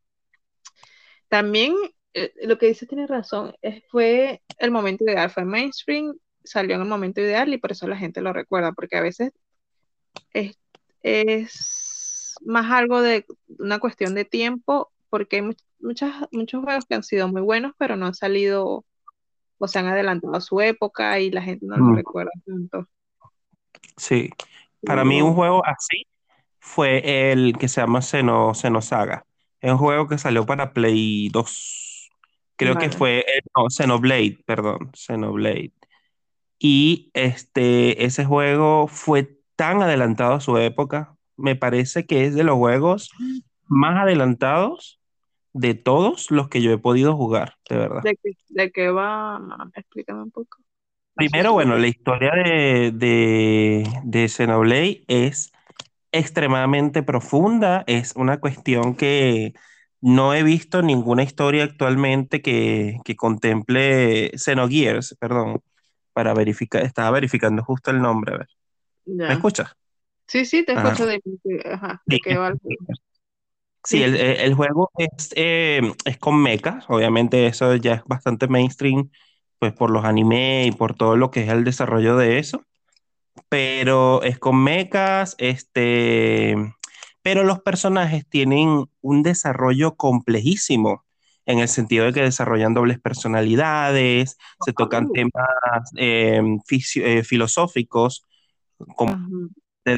[1.28, 1.74] También
[2.14, 6.82] eh, lo que dices tiene razón, es- fue el momento ideal, fue mainstream, salió en
[6.82, 9.32] el momento ideal y por eso la gente lo recuerda, porque a veces
[10.34, 10.58] es,
[11.02, 13.26] es más algo de
[13.60, 17.74] una cuestión de tiempo, porque hay much- muchas, muchos juegos que han sido muy buenos,
[17.78, 18.86] pero no han salido
[19.60, 22.88] o se han adelantado a su época y la gente no los Mm, recuerda tanto.
[23.98, 24.30] sí.
[24.84, 26.08] Para mí un juego así
[26.60, 29.26] fue el que se llama Xeno, Xenosaga.
[29.62, 31.93] Es un juego que salió para Play 2.
[32.56, 35.74] Creo que fue, eh, no, Xenoblade, perdón, Xenoblade.
[36.60, 41.16] Y este, ese juego fue tan adelantado a su época.
[41.36, 43.10] Me parece que es de los juegos
[43.68, 45.02] más adelantados
[45.54, 48.02] de todos los que yo he podido jugar, de verdad.
[48.04, 49.42] ¿De qué, de qué va?
[49.76, 50.60] Explícame un poco.
[51.16, 55.52] Primero, bueno, la historia de, de, de Xenoblade es
[56.12, 59.54] extremadamente profunda, es una cuestión que
[60.04, 65.62] no he visto ninguna historia actualmente que, que contemple Xenogears, perdón,
[66.14, 68.50] para verificar, estaba verificando justo el nombre, a ver.
[69.28, 69.36] ¿Me Ya.
[69.36, 69.74] escuchas?
[70.28, 70.76] Sí, sí, te Ajá.
[70.76, 72.60] escucho de, de- ajá, de Sí, va el.
[73.86, 78.48] Sí, el, el- el juego es, eh, es con mechas, obviamente eso ya es bastante
[78.48, 79.10] mainstream,
[79.60, 82.64] pues por los anime y por todo lo que es el desarrollo de eso,
[83.50, 86.56] pero es con mechas, este,
[87.24, 91.06] pero los personajes tienen un desarrollo complejísimo,
[91.46, 96.42] en el sentido de que desarrollan dobles personalidades, se tocan temas eh,
[96.98, 98.26] eh, filosóficos,
[98.96, 99.18] como
[99.86, 99.98] el,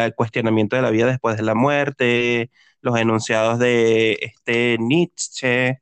[0.00, 2.50] el cuestionamiento de la vida después de la muerte,
[2.80, 5.80] los enunciados de este Nietzsche,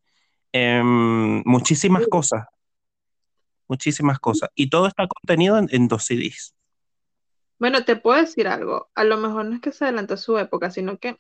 [0.53, 2.47] em, muchísimas cosas,
[3.69, 4.51] muchísimas cosas.
[4.55, 6.56] Y todo está contenido en, en dos CDs.
[7.59, 8.89] Bueno, te puedo decir algo.
[8.95, 11.19] A lo mejor no es que se adelantó a su época, sino que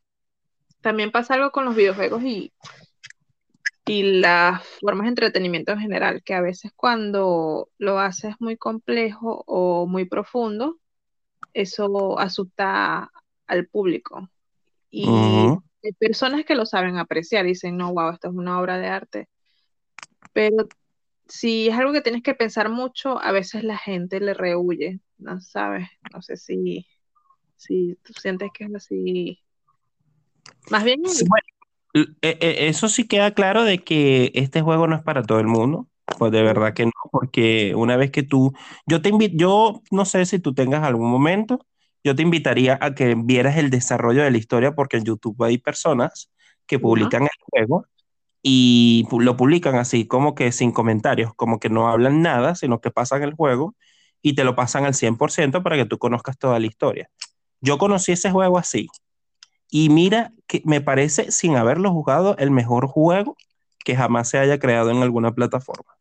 [0.81, 2.53] también pasa algo con los videojuegos y,
[3.87, 9.45] y las formas de entretenimiento en general, que a veces cuando lo haces muy complejo
[9.47, 10.79] o muy profundo,
[11.55, 13.11] eso asusta
[13.47, 14.29] al público.
[14.91, 18.79] Y hay personas que lo saben apreciar y dicen, no, wow, esto es una obra
[18.79, 19.29] de arte.
[20.33, 20.69] Pero
[21.29, 25.41] si es algo que tienes que pensar mucho, a veces la gente le rehuye, ¿no
[25.41, 25.89] sabes?
[26.13, 26.87] No sé si,
[27.57, 29.41] si tú sientes que es así.
[30.71, 31.43] Más bien, Sí, bueno,
[32.23, 35.47] e- e- eso sí queda claro de que este juego no es para todo el
[35.47, 35.89] mundo.
[36.19, 38.53] Pues de verdad que no, porque una vez que tú,
[38.87, 41.67] yo te invito, yo no sé si tú tengas algún momento,
[42.05, 45.59] yo te invitaría a que vieras el desarrollo de la historia, porque en YouTube hay
[45.59, 46.31] personas
[46.67, 47.87] que publican el juego
[48.43, 52.91] y lo publican así como que sin comentarios, como que no hablan nada, sino que
[52.91, 53.75] pasan el juego
[54.23, 57.11] y te lo pasan al 100% para que tú conozcas toda la historia.
[57.61, 58.89] Yo conocí ese juego así
[59.71, 63.37] y mira que me parece, sin haberlo jugado, el mejor juego
[63.85, 65.95] que jamás se haya creado en alguna plataforma.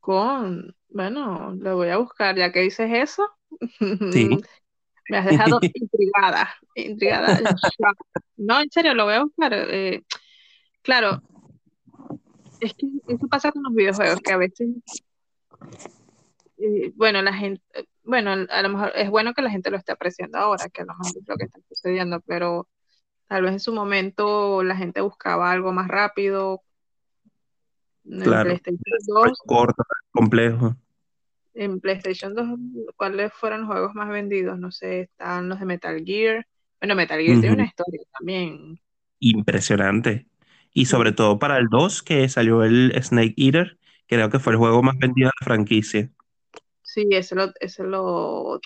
[0.00, 3.28] con, bueno, lo voy a buscar, ya que dices eso,
[4.10, 4.28] Sí.
[5.08, 7.38] me has dejado intrigada, intrigada.
[8.36, 9.52] No, en serio, lo voy a buscar.
[9.54, 10.02] eh,
[10.82, 11.22] claro,
[12.64, 14.68] es que eso pasa con los videojuegos, que a veces,
[16.58, 17.62] eh, bueno, la gente,
[18.02, 20.84] bueno, a lo mejor es bueno que la gente lo esté apreciando ahora, que a
[20.84, 22.68] lo mejor es lo que está sucediendo, pero
[23.28, 26.62] tal vez en su momento la gente buscaba algo más rápido.
[28.04, 28.44] En Claro.
[28.50, 30.76] PlayStation 2, Corto, complejo.
[31.54, 32.46] en PlayStation 2,
[32.96, 34.58] ¿cuáles fueron los juegos más vendidos?
[34.58, 36.46] No sé, están los de Metal Gear.
[36.80, 38.78] Bueno, Metal Gear tiene una historia también.
[39.20, 40.26] Impresionante.
[40.74, 44.58] Y sobre todo para el 2, que salió el Snake Eater, creo que fue el
[44.58, 46.12] juego más vendido de la franquicia.
[46.82, 48.60] Sí, ese lo, ese lo,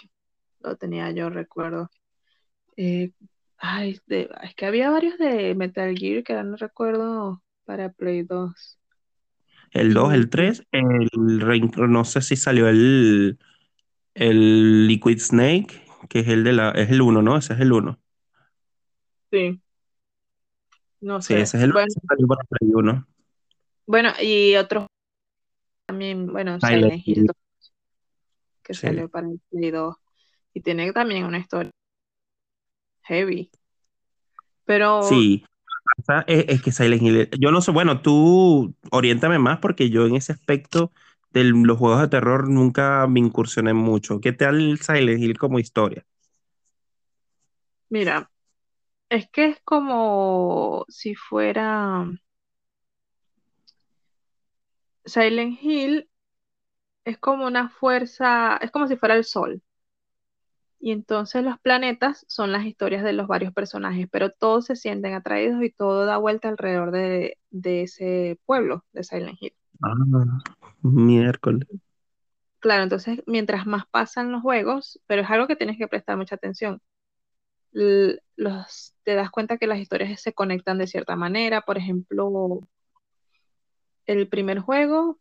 [0.60, 1.90] lo tenía yo, recuerdo.
[2.76, 3.12] Eh,
[3.58, 8.78] ay, de- es que había varios de Metal Gear que no recuerdo para Play 2.
[9.72, 11.08] El 2, el Y 3, el,
[11.88, 13.38] no sé si salió el,
[14.14, 15.68] el Liquid Snake,
[16.08, 17.36] que es el de la, es el 1, ¿no?
[17.38, 18.00] Ese es el 1.
[19.30, 19.60] sí,
[21.00, 21.40] No Sí, sé.
[21.40, 23.06] ese es el Bueno, ese salió para Play 1.
[23.86, 24.86] bueno, y otros
[25.86, 27.36] también, bueno, Silent Hill Hill, 2,
[28.62, 28.86] que sí.
[28.86, 29.96] salió para el Play 2.
[30.54, 31.72] Y tiene también una historia
[33.08, 33.50] heavy.
[34.64, 35.44] Pero Sí,
[36.26, 40.16] es, es que Silent Hill, yo no sé, bueno, tú oriéntame más porque yo en
[40.16, 40.92] ese aspecto
[41.32, 44.20] de los juegos de terror nunca me incursioné mucho.
[44.20, 46.04] ¿Qué tal Silent Hill como historia?
[47.90, 48.30] mira,
[49.10, 52.06] es que es como si fuera
[55.06, 56.08] Silent Hill,
[57.04, 59.62] es como una fuerza, es como si fuera el sol.
[60.80, 65.14] Y entonces los planetas son las historias de los varios personajes, pero todos se sienten
[65.14, 69.54] atraídos y todo da vuelta alrededor de, de ese pueblo de Silent Hill.
[69.82, 69.94] Ah,
[70.82, 71.66] miércoles.
[72.60, 76.36] Claro, entonces mientras más pasan los juegos, pero es algo que tienes que prestar mucha
[76.36, 76.80] atención.
[79.04, 81.60] Te das cuenta que las historias se conectan de cierta manera.
[81.62, 82.60] Por ejemplo,
[84.06, 85.18] el primer juego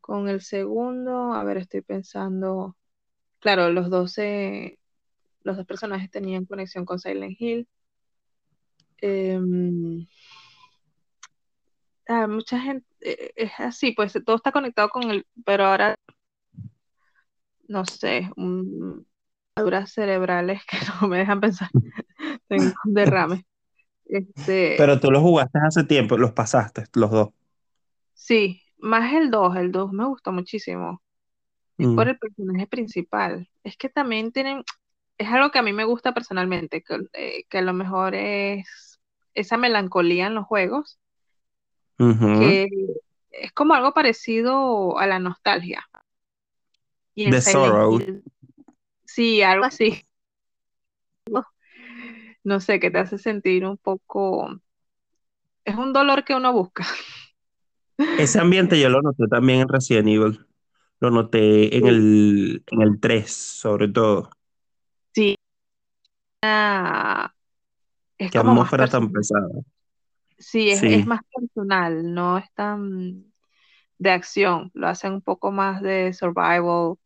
[0.00, 2.76] con el segundo, a ver, estoy pensando,
[3.38, 4.16] claro, los dos,
[5.42, 7.68] los dos personajes tenían conexión con Silent Hill.
[8.98, 10.06] Em,
[12.08, 15.94] ah, mucha gente, eh, es así, pues todo está conectado con el, pero ahora,
[17.68, 18.30] no sé,
[19.86, 21.70] cerebrales que no me dejan pensar,
[22.48, 23.46] tengo un derrame.
[24.06, 27.28] Este, Pero tú los jugaste hace tiempo, los pasaste, los dos.
[28.14, 31.02] sí, más el 2 el 2 me gustó muchísimo.
[31.78, 33.48] Es por Mm, el personaje principal.
[33.64, 34.64] Es que también tienen,
[35.18, 39.00] es algo que a mí me gusta personalmente, que, eh, que a lo mejor es
[39.34, 41.00] esa melancolía en los juegos,
[42.32, 42.68] que
[43.30, 45.86] es como algo parecido a la nostalgia.
[47.14, 48.00] Y The Sorrow.
[48.00, 48.22] Hill,
[49.14, 50.02] sí, algo así,
[52.44, 54.60] no sé, que te hace sentir un poco,
[55.64, 56.84] es un dolor que uno busca.
[58.16, 60.46] Ese ambiente yo lo noté también en Resident Evil.
[61.00, 64.30] Lo noté en el, en el 3 sobre todo.
[65.14, 65.36] sí,
[66.42, 67.32] ah,
[68.18, 69.48] es Qué como más atmósfera tan pesada.
[70.38, 71.06] Sí, es, es Sí.
[71.06, 73.32] más personal, no es tan
[73.98, 76.96] de acción, lo hacen un poco más de survival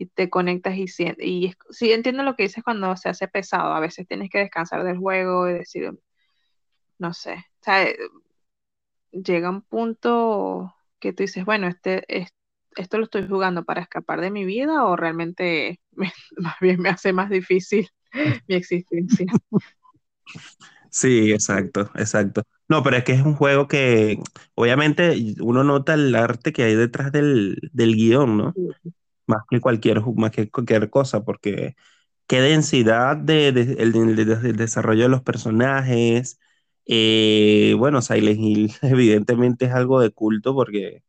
[0.00, 1.26] y te conectas y sientes.
[1.26, 4.38] Y es- sí, entiendo lo que dices cuando se hace pesado, a veces tienes que
[4.40, 5.92] descansar del juego y decir,
[6.98, 7.96] no sé, o sea, eh,
[9.12, 12.30] llega un punto que tú dices, bueno, este, es-
[12.76, 16.88] esto lo estoy jugando para escapar de mi vida o realmente me- más bien me
[16.90, 17.88] hace más difícil
[18.48, 19.26] mi existencia.
[20.90, 22.42] Sí, exacto, exacto.
[22.68, 24.18] No, pero es que es un juego que
[24.54, 28.58] obviamente uno nota el arte que hay detrás del, del guion, ¿no?
[29.30, 31.76] Más que cualquier, más que cualquier cosa, porque
[32.26, 36.40] qué densidad de, desarrollo de los personajes.
[36.84, 41.04] Eh, bueno, Silent Hill evidentemente es algo de culto porque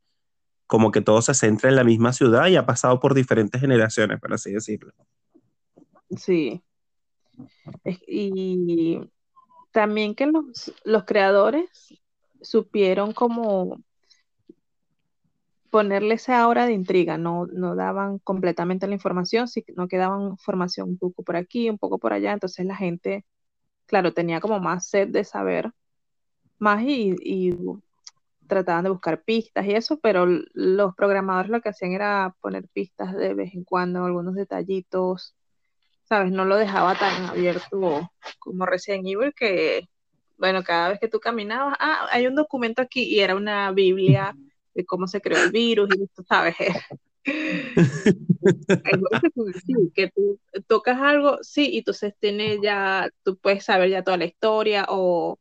[0.68, 4.20] como que todo se centra en la misma ciudad y ha pasado por diferentes generaciones,
[4.20, 4.94] por así decirlo.
[6.16, 6.62] Sí,
[8.08, 9.00] y
[9.72, 11.70] también que los, los creadores
[12.42, 13.82] supieron como
[15.72, 20.90] ponerle esa aura de intriga, no, no daban completamente la información, sino que daban información
[20.90, 23.26] un poco por aquí, un poco por allá, entonces la gente,
[23.88, 25.72] claro, tenía como más sed de saber
[26.60, 27.58] más y, y
[28.48, 33.16] trataban de buscar pistas y eso, pero los programadores lo que hacían era poner pistas
[33.16, 35.36] de vez en cuando, algunos detallitos,
[36.04, 36.32] ¿sabes?
[36.34, 39.88] No lo dejaba tan abierto como Resident Evil que,
[40.38, 44.36] bueno, cada vez que tú caminabas, ah, hay un documento aquí y era una Biblia
[44.74, 46.56] de cómo se creó el virus y tú sabes.
[49.94, 54.26] Que tú tocas algo, sí, y entonces tiene ya, tú puedes saber ya toda la
[54.26, 55.40] historia, o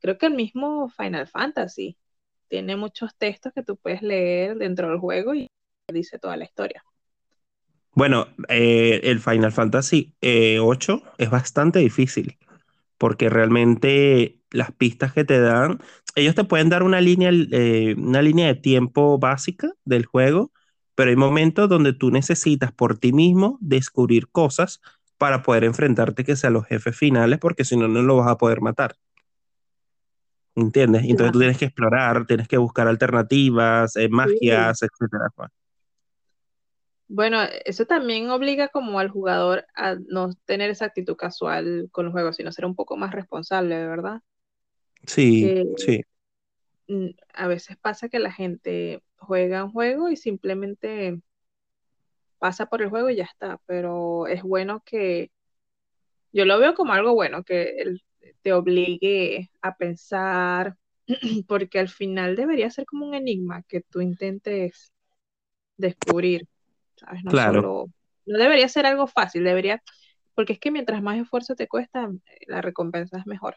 [0.00, 1.96] creo que el mismo Final Fantasy
[2.48, 5.48] tiene muchos textos que tú puedes leer dentro del juego y
[5.88, 6.84] dice toda la historia.
[7.94, 12.38] Bueno, eh, el Final Fantasy eh, 8 es bastante difícil
[12.96, 15.78] porque realmente las pistas que te dan,
[16.14, 20.52] ellos te pueden dar una línea, eh, una línea de tiempo básica del juego,
[20.94, 24.80] pero hay momentos donde tú necesitas por ti mismo descubrir cosas
[25.18, 28.38] para poder enfrentarte que sea los jefes finales, porque si no, no lo vas a
[28.38, 28.96] poder matar.
[30.54, 31.04] ¿Entiendes?
[31.04, 34.08] Entonces tú tienes que explorar, tienes que buscar alternativas, eh, Sí.
[34.10, 35.30] magias, etcétera.
[35.34, 35.48] pues.
[37.08, 42.12] Bueno, eso también obliga como al jugador a no tener esa actitud casual con los
[42.12, 44.20] juegos, sino ser un poco más responsable, ¿verdad?
[45.06, 46.02] Sí, Que sí.
[47.34, 51.20] a veces pasa que la gente juega un juego y simplemente
[52.38, 55.30] pasa por el juego y ya está, pero es bueno que,
[56.32, 57.96] yo lo veo como algo bueno, que
[58.42, 60.76] te obligue a pensar,
[61.46, 64.92] porque al final debería ser como un enigma que tú intentes
[65.76, 66.48] descubrir,
[66.96, 67.24] ¿sabes?
[67.24, 67.88] No Claro.
[68.24, 69.82] no debería ser algo fácil, debería,
[70.34, 72.08] porque es que mientras más esfuerzo te cuesta,
[72.46, 73.56] la recompensa es mejor.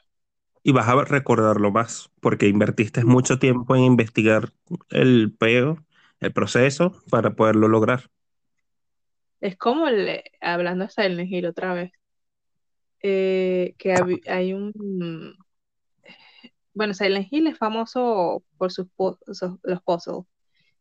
[0.68, 4.52] Y vas a recordarlo más, porque invertiste mucho tiempo en investigar
[4.90, 5.78] el peo,
[6.20, 8.10] el proceso, para poderlo lograr.
[9.42, 11.92] Es como el, hablando de Silent Hill otra vez,
[13.04, 13.94] eh, que
[14.28, 15.38] hay un...
[16.74, 18.88] Bueno, Silent Hill es famoso por sus,
[19.62, 20.26] los puzzles.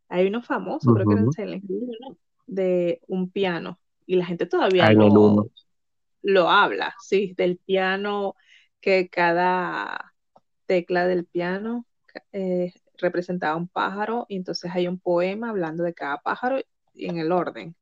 [0.09, 1.99] Hay uno famoso, creo que era en Silent Hill,
[2.47, 3.79] de un piano.
[4.07, 5.51] Y la gente todavía lo,
[6.23, 8.35] lo habla, sí, del piano,
[8.85, 10.13] que cada
[10.67, 11.87] tecla del piano
[12.33, 16.61] eh, representaba un pájaro, y entonces hay un poema hablando de cada pájaro
[16.93, 17.75] y en el orden.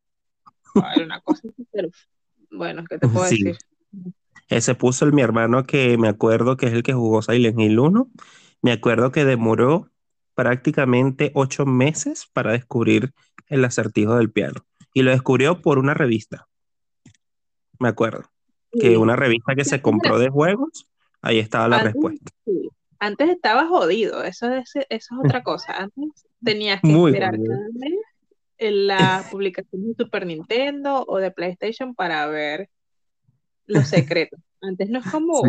[1.03, 1.49] una cosa
[2.53, 3.59] bueno, ¿qué te puedo decir?
[4.47, 7.81] Ese puso el mi hermano que me acuerdo que es el que jugó Silent Hill
[7.81, 8.09] 1.
[8.61, 9.91] Me acuerdo que demoró
[10.37, 13.13] prácticamente ocho meses para descubrir
[13.49, 14.65] el acertijo del piano.
[14.95, 16.47] Y lo descubrió por una revista.
[17.81, 18.31] Me acuerdo.
[18.71, 20.87] Que una revista que se compró de juegos,
[21.23, 22.31] ahí estaba la respuesta.
[22.99, 25.73] Antes estaba jodido, eso es, eso es otra cosa.
[25.73, 27.99] Antes tenías que esperar cada mes
[28.59, 32.69] en la publicación de Super Nintendo o de PlayStation para ver
[33.67, 34.41] los secretos.
[34.61, 35.43] Antes no es como,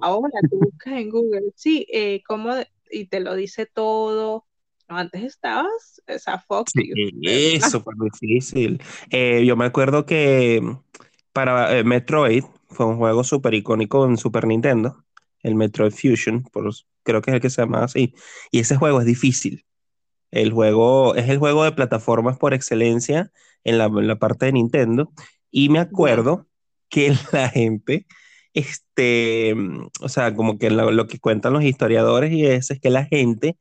[0.00, 2.52] ahora tú buscas en Google, sí, eh, como,
[2.88, 4.46] y te lo dice todo.
[4.86, 6.70] antes estabas, esa Fox.
[6.72, 8.80] Sí, es súper difícil.
[9.10, 10.62] Eh, yo me acuerdo que
[11.32, 15.04] para eh, Metroid fue un juego súper icónico en Super Nintendo,
[15.42, 16.70] el Metroid Fusion, por,
[17.02, 18.14] creo que es el que se llama así.
[18.50, 19.64] Y ese juego es difícil.
[20.30, 23.32] El juego es el juego de plataformas por excelencia
[23.64, 25.12] en la, en la parte de Nintendo.
[25.50, 26.46] Y me acuerdo
[26.88, 28.06] que la gente,
[28.54, 29.54] este,
[30.00, 33.56] o sea, como que lo, que cuentan los historiadores y es, es que la gente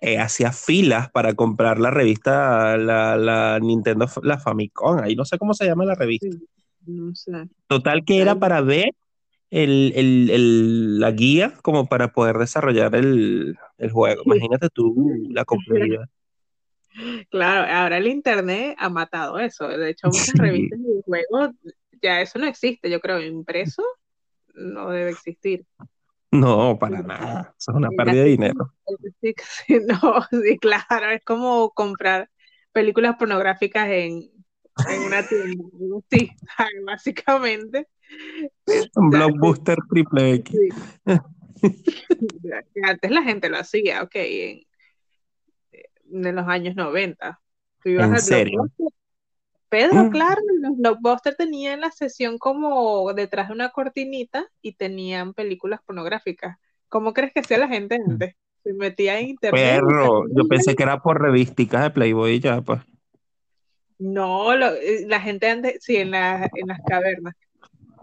[0.00, 5.38] eh, hacía filas para comprar la revista, la, la, Nintendo, la Famicom, ahí no sé
[5.38, 6.28] cómo se llama la revista.
[6.86, 7.48] no sé.
[7.68, 8.90] Total que era para ver
[9.54, 13.56] el, el, el, la guía como para poder desarrollar el,
[13.92, 14.22] juego.
[14.24, 14.94] Imagínate tú
[15.30, 16.06] la complejidad.
[17.28, 19.66] Claro, ahora el internet ha matado eso.
[19.66, 21.50] De hecho, muchas revistas de juegos
[22.00, 23.82] ya eso no existe, yo creo, impreso
[24.54, 25.66] no debe existir.
[26.30, 28.72] No, para nada, eso es una pérdida de dinero.
[29.66, 32.30] Sí, no, sí, claro, es como comprar
[32.70, 34.30] películas pornográficas en,
[34.88, 35.64] en una tienda,
[36.10, 36.30] sí,
[36.84, 37.88] básicamente.
[38.96, 40.56] Un blockbuster triple X.
[42.82, 44.60] Antes la gente lo hacía, ok, en,
[46.12, 47.40] en los años 90.
[47.84, 48.70] ¿En serio?
[49.68, 50.10] Pedro, mm.
[50.10, 56.58] claro, los blockbusters tenían la sesión como detrás de una cortinita y tenían películas pornográficas.
[56.88, 58.10] ¿Cómo crees que hacía la gente mm.
[58.10, 58.36] antes?
[58.62, 59.80] Se metía en internet.
[59.80, 62.80] Perro, yo pensé que era por revísticas de Playboy y ya, pues.
[63.98, 67.34] No, eh, la gente antes, sí, en, la, en las cavernas.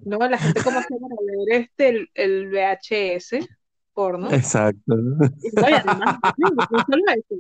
[0.03, 3.47] No, la gente como hacía para ver este, el, VHS
[3.93, 4.31] porno.
[4.31, 4.95] Exacto.
[5.41, 7.35] Y, además, no solo eso,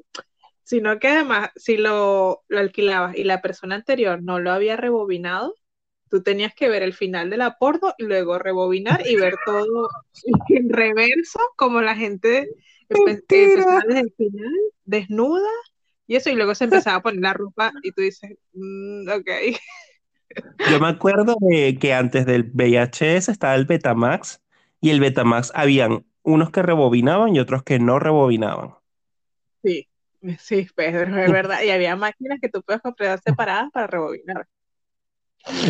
[0.63, 5.55] sino que además, si lo, lo alquilabas y la persona anterior no lo había rebobinado,
[6.09, 9.89] tú tenías que ver el final del aporto y luego rebobinar y ver todo
[10.49, 12.49] en reverso, como la gente
[12.89, 14.53] empezaba desde el final,
[14.83, 15.49] desnuda,
[16.07, 19.29] y eso, y luego se empezaba a poner la ropa y tú dices, mm, ok.
[20.69, 24.41] Yo me acuerdo de que antes del VHS estaba el Betamax,
[24.79, 28.75] y el Betamax habían unos que rebobinaban y otros que no rebobinaban.
[29.63, 29.87] Sí.
[30.39, 31.63] Sí, Pedro, es verdad.
[31.63, 34.47] Y había máquinas que tú puedes comprar separadas para rebobinar.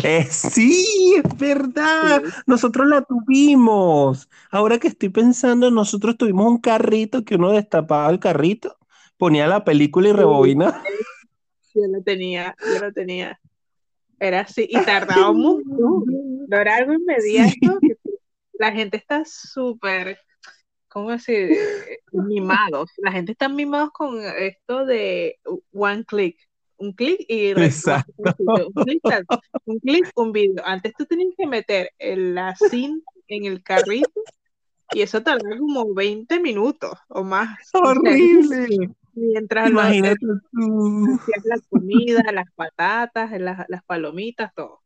[0.02, 2.22] Eh, sí, es verdad.
[2.46, 4.28] Nosotros la tuvimos.
[4.50, 8.76] Ahora que estoy pensando, nosotros tuvimos un carrito que uno destapaba el carrito,
[9.16, 10.82] ponía la película y rebobinaba.
[11.74, 13.40] Yo lo tenía, yo lo tenía.
[14.22, 15.64] Era así, y tardaba mucho.
[16.46, 17.80] No era algo inmediato.
[18.52, 20.16] La gente está súper
[20.86, 21.56] ¿cómo decir?
[22.12, 22.90] mimados.
[22.98, 25.40] La gente está mimados con esto de
[25.72, 26.38] one click.
[26.76, 28.12] Un clic y Exacto.
[29.64, 30.64] un clic, un video.
[30.64, 34.22] Antes tú tenías que meter la cinta en el carrito
[34.92, 37.58] y eso tardaba como 20 minutos o más.
[37.72, 38.94] Horrible.
[39.14, 40.16] Mientras Imagínate
[40.50, 41.18] tú.
[41.20, 44.80] hacías la comida, las patatas, las, las palomitas, todo.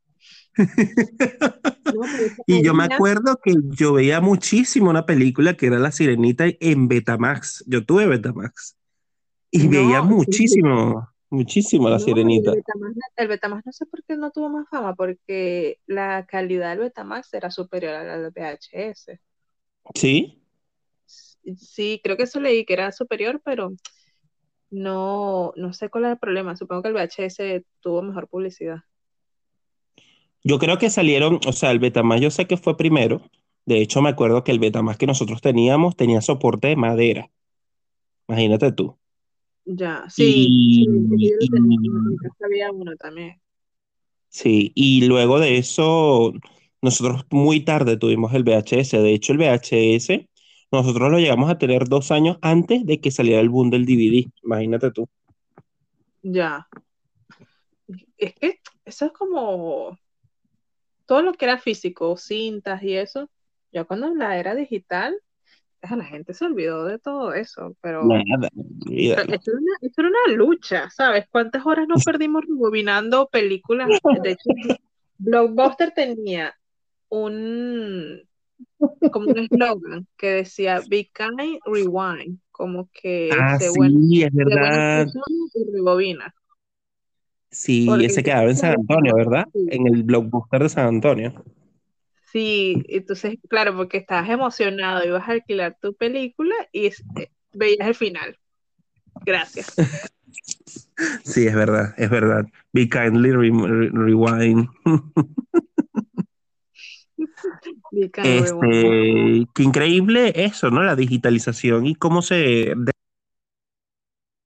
[2.46, 6.88] y yo me acuerdo que yo veía muchísimo una película que era La Sirenita en
[6.88, 7.64] Betamax.
[7.66, 8.76] Yo tuve Betamax.
[9.50, 12.52] Y veía muchísimo, muchísimo La Sirenita.
[13.16, 17.32] El Betamax, no sé por qué no tuvo más fama, porque la calidad del Betamax
[17.34, 19.18] era superior a la del VHS.
[19.94, 20.42] ¿Sí?
[21.56, 23.72] Sí, creo que eso leí que era superior, pero
[24.70, 26.56] no, no sé cuál es el problema.
[26.56, 28.78] Supongo que el VHS tuvo mejor publicidad.
[30.44, 33.22] Yo creo que salieron, o sea, el Betamax yo sé que fue primero.
[33.66, 37.30] De hecho, me acuerdo que el Betamax que nosotros teníamos tenía soporte de madera.
[38.28, 38.98] Imagínate tú.
[39.64, 41.48] Ya, sí, sí, Y, y-
[42.44, 43.40] había uno también.
[44.28, 46.32] sí, y luego de eso,
[46.82, 48.98] nosotros muy tarde tuvimos el VHS.
[48.98, 50.28] De hecho, el VHS,
[50.76, 54.30] nosotros lo llegamos a tener dos años antes de que saliera el boom del DVD.
[54.42, 55.08] Imagínate tú.
[56.22, 56.66] Ya.
[58.16, 59.98] Es que eso es como
[61.06, 63.30] todo lo que era físico, cintas y eso.
[63.72, 65.20] Ya cuando la era digital,
[65.94, 68.48] la gente se olvidó de todo eso, pero Nada,
[68.84, 69.22] Pero.
[69.22, 71.26] Eso era una, eso era una lucha, ¿sabes?
[71.30, 73.88] ¿Cuántas horas nos perdimos rebobinando películas?
[74.22, 74.42] De hecho,
[75.18, 76.54] Blockbuster tenía
[77.08, 78.22] un,
[79.10, 84.56] como un eslogan que decía Be kind, rewind, como que Ah, bueno, sí, es sé
[84.56, 85.08] buena verdad.
[85.54, 86.34] y rebobina.
[87.50, 89.46] Sí, Porque ese quedaba en San Antonio, ¿verdad?
[89.52, 91.44] sí, En el blockbuster de San Antonio.
[92.32, 97.94] sí, entonces, claro, porque estabas emocionado, ibas a alquilar tu película y eh, veías el
[97.94, 98.38] final.
[99.24, 99.84] Gracias.
[101.24, 102.46] Sí, es verdad, es verdad.
[102.72, 104.68] Be kindly re- re- rewind.
[108.22, 110.82] Este, qué increíble eso, ¿no?
[110.82, 112.36] La digitalización y cómo se
[112.76, 112.92] de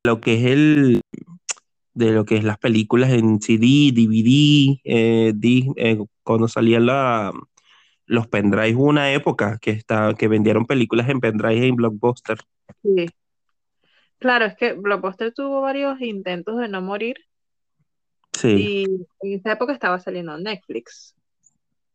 [0.04, 1.00] lo que es el
[1.94, 7.32] de lo que es las películas en CD, DVD, eh, di- eh, cuando salían la,
[8.06, 12.38] los pendrives, hubo una época que está, que vendieron películas en pendrive en Blockbuster.
[12.82, 13.06] Sí.
[14.18, 17.16] Claro, es que Blockbuster tuvo varios intentos de no morir
[18.32, 18.84] Sí, y
[19.22, 21.14] en esa época estaba saliendo Netflix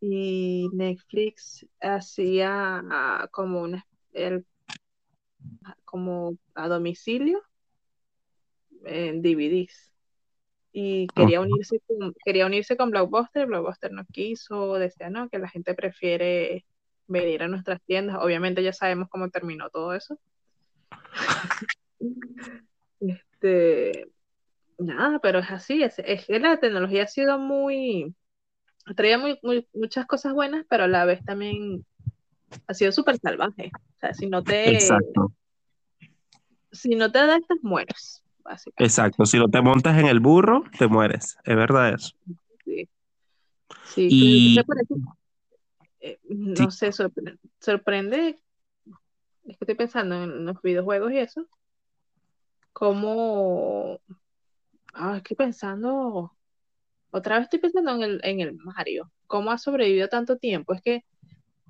[0.07, 4.45] y Netflix hacía ah, como una el-
[5.83, 7.41] como a domicilio
[8.85, 9.91] en DVDs
[10.71, 15.49] y quería unirse con, quería unirse con Blockbuster, Blockbuster no quiso, decía no, que la
[15.49, 16.65] gente prefiere
[17.07, 20.19] venir a nuestras tiendas, obviamente ya sabemos cómo terminó todo eso.
[22.99, 24.07] Este,
[24.77, 28.13] Nada, pero es así, es, es que la tecnología ha sido muy,
[28.85, 31.85] ha traído muy, muy- muchas cosas buenas, pero a la vez también
[32.67, 33.71] ha sido súper salvaje.
[33.75, 35.33] O sea, si no te, Exacto,
[36.71, 38.83] si no te adaptas, mueres, básicamente.
[38.83, 39.25] exacto.
[39.25, 41.37] Si no te montas en el burro, te mueres.
[41.43, 42.15] Es verdad eso.
[42.65, 42.89] Sí,
[43.83, 44.59] sí, Y
[46.01, 48.39] eh, sí, no sé, sorpre- sorprende,
[49.45, 51.47] es que estoy pensando en los videojuegos y eso,
[52.73, 53.99] como,
[54.93, 56.35] ah, estoy pensando,
[57.15, 60.81] otra vez estoy pensando en el, en el Mario, cómo ha sobrevivido tanto tiempo, es
[60.81, 61.03] que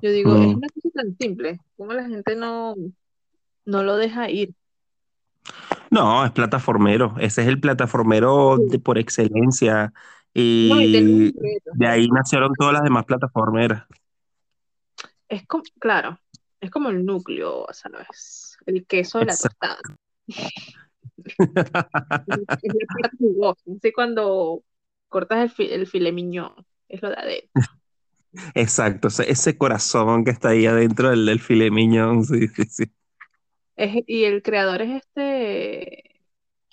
[0.01, 2.75] yo digo, es mm, una cosa tan simple, cómo la gente no,
[3.65, 4.53] no lo deja ir.
[5.91, 7.15] no, es plataformero.
[7.19, 9.93] Ese es el plataformero de- por excelencia.
[10.33, 13.85] No, y retos, de ahí nacieron todas las demás plataformeras.
[15.29, 16.19] Es como, claro,
[16.59, 18.57] es como el núcleo, ¿sabes?
[18.65, 19.57] El queso de la Exacto.
[19.59, 19.77] tostada.
[22.61, 23.61] Es la parte jugosa.
[23.77, 24.63] Así cuando
[25.15, 26.53] cortas el, fi- el filet mignon,
[26.89, 27.49] es lo de adentro.
[28.53, 32.83] Exacto, ese, corazón que está ahí adentro del, del filet mignon, sí, sí, sí.
[33.77, 36.03] Es- y el creador es este,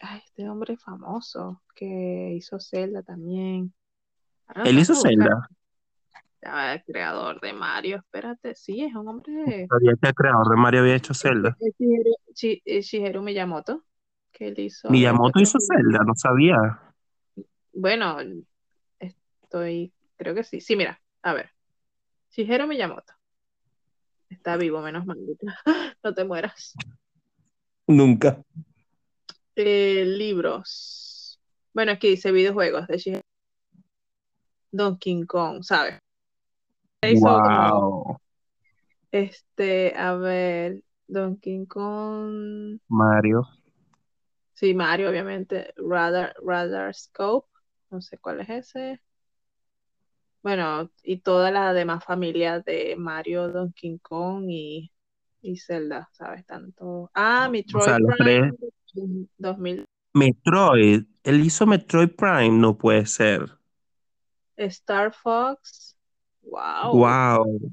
[0.00, 3.72] ay, este hombre famoso que hizo Zelda también.
[4.56, 4.94] Lo Él hizo.
[4.94, 5.48] Zelda.
[6.44, 9.68] Va, El creador de Mario, espérate, sí, es un hombre.
[9.68, 11.56] Que el creador de Mario había hecho Zelda.
[11.60, 13.84] es Shigeru, Shi- es Shigeru Miyamoto,
[14.32, 15.42] que él hizo, a ver, ¿cuál Miyamoto fue?
[15.42, 16.56] hizo Zelda, no sabía.
[17.72, 18.18] Bueno,
[18.98, 20.60] estoy, creo que sí.
[20.60, 21.50] Sí, mira, a ver,
[22.30, 23.12] Shigeru Miyamoto.
[24.28, 25.18] Está vivo, menos mal.
[26.02, 26.74] No te mueras.
[27.86, 28.42] Nunca.
[29.54, 31.40] Eh, libros.
[31.72, 33.22] Bueno, aquí dice videojuegos de Shigeru.
[34.72, 35.98] Donkey Kong, ¿sabes?
[37.20, 38.18] Wow,
[39.10, 42.78] este, a ver, Donkey Kong.
[42.88, 43.46] Mario.
[44.54, 45.74] Sí, Mario, obviamente.
[45.76, 47.51] Radar, Radar Scope.
[47.92, 49.00] No sé cuál es ese.
[50.42, 54.92] Bueno, y toda la demás familia de Mario, Donkey Kong y,
[55.40, 56.44] y Zelda, ¿sabes?
[56.46, 57.10] Tanto.
[57.14, 57.98] Ah, O Metroid sea.
[58.04, 58.52] Prime
[59.38, 59.86] 2000.
[60.14, 61.04] Metroid.
[61.22, 63.58] Él hizo Metroid Prime, no puede ser.
[64.70, 65.94] Star Fox.
[66.42, 67.18] Wow.
[67.34, 67.72] Wow.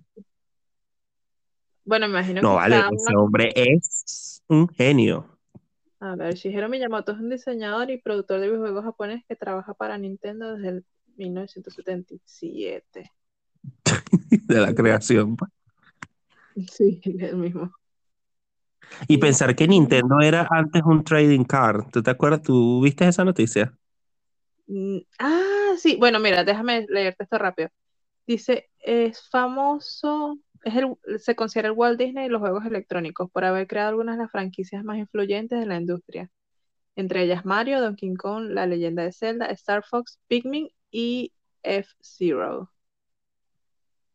[1.84, 2.89] Bueno, me imagino No, que vale, estaba.
[2.89, 5.38] ese hombre es un genio.
[6.02, 9.97] A ver, Shigeru Miyamoto es un diseñador y productor de videojuegos japonés que trabaja para
[9.97, 10.86] Nintendo desde el
[11.18, 13.12] 1977.
[14.47, 15.36] de la creación.
[15.36, 15.52] pues.
[16.72, 17.72] Sí, el mismo.
[19.08, 21.89] Y pensar que Nintendo era antes un trading card.
[21.91, 22.41] ¿Tú te acuerdas?
[22.41, 23.74] ¿Tú viste esa noticia?
[24.68, 25.97] Mm, ah, sí.
[25.97, 27.70] Bueno, mira, déjame leerte esto rápido.
[28.26, 33.45] Dice, es famoso, es el, se considera el Walt Disney de los juegos electrónicos por
[33.45, 36.30] haber creado algunas de las franquicias más influyentes de la industria.
[36.95, 41.34] Entre ellas Mario, Donkey Kong, La Leyenda de Zelda, Star Fox, Pikmin y
[41.64, 42.72] F-Zero.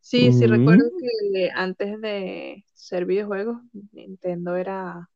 [0.01, 5.11] Sí, sí, recuerdo que antes de ser videojuegos, Nintendo era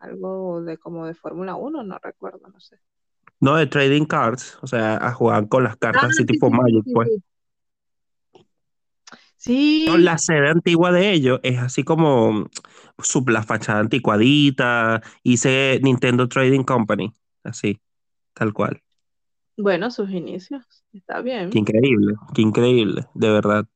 [0.00, 2.78] algo de como de Fórmula 1, no recuerdo, no sé.
[3.40, 4.58] No, de trading cards.
[4.62, 6.92] O sea, a jugar con las Ah, cartas así sí, tipo sí, sí, Magic, sí,
[6.92, 7.10] pues.
[9.46, 9.86] Sí.
[9.98, 12.48] La sede antigua de ellos es así como
[12.98, 15.02] su, la fachada anticuadita.
[15.22, 17.12] Hice Nintendo Trading Company.
[17.44, 17.80] Así,
[18.34, 18.82] tal cual.
[19.56, 21.20] bueno, sus inicios, está
[21.50, 21.60] Qué bien.
[21.60, 23.66] increíble, qué increíble, de verdad.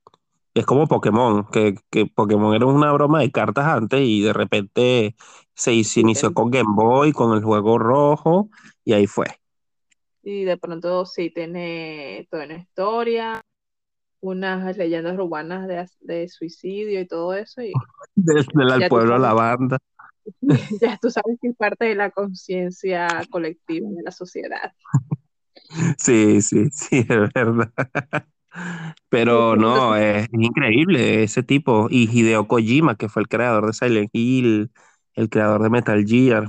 [0.55, 5.17] Es como Pokémon, que, que Pokémon era una broma de cartas antes y de repente
[5.55, 8.51] se, se inició con Game Boy, con el juego rojo
[8.85, 9.27] y ahí fue.
[10.23, 13.41] Y de pronto sí tiene toda una historia,
[14.21, 17.73] unas leyendas urbanas de, de suicidio y todo eso, y
[18.15, 19.79] Desde el pueblo a la banda.
[20.81, 24.73] ya tú sabes que es parte de la conciencia colectiva de la sociedad.
[25.99, 27.73] Sí, sí, sí, es verdad.
[29.09, 31.89] Pero no, es increíble ese tipo.
[31.91, 34.71] Y Hideo Kojima, que fue el creador de Silent Hill,
[35.15, 36.49] el creador de Metal Gear.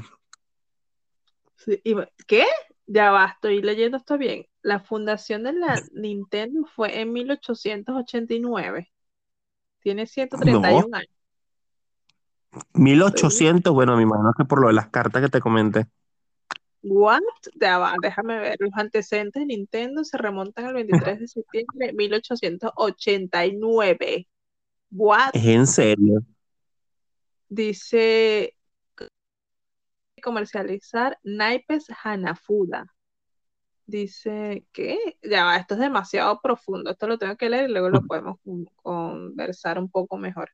[1.55, 1.95] sí, y-
[2.27, 2.45] ¿qué?
[2.87, 4.45] Ya va, estoy leyendo esto bien.
[4.61, 8.91] La fundación de la Nintendo fue en 1889.
[9.79, 11.09] Tiene No, 131 años.
[12.51, 12.73] Estoy bien.
[12.73, 15.87] 1800, bueno, me imagino que por lo de las cartas que te comenté.
[16.83, 17.21] What?
[17.59, 18.55] Ya va, déjame ver.
[18.59, 24.27] Los antecedentes de Nintendo se remontan al 23 de septiembre de 1889.
[24.91, 25.29] What?
[25.33, 26.23] Es en serio.
[27.47, 28.55] Dice
[30.21, 32.93] comercializar naipes Hanafuda.
[33.91, 36.91] Dice que ya va, esto es demasiado profundo.
[36.91, 40.49] Esto lo tengo que leer y luego lo podemos con- conversar un poco mejor.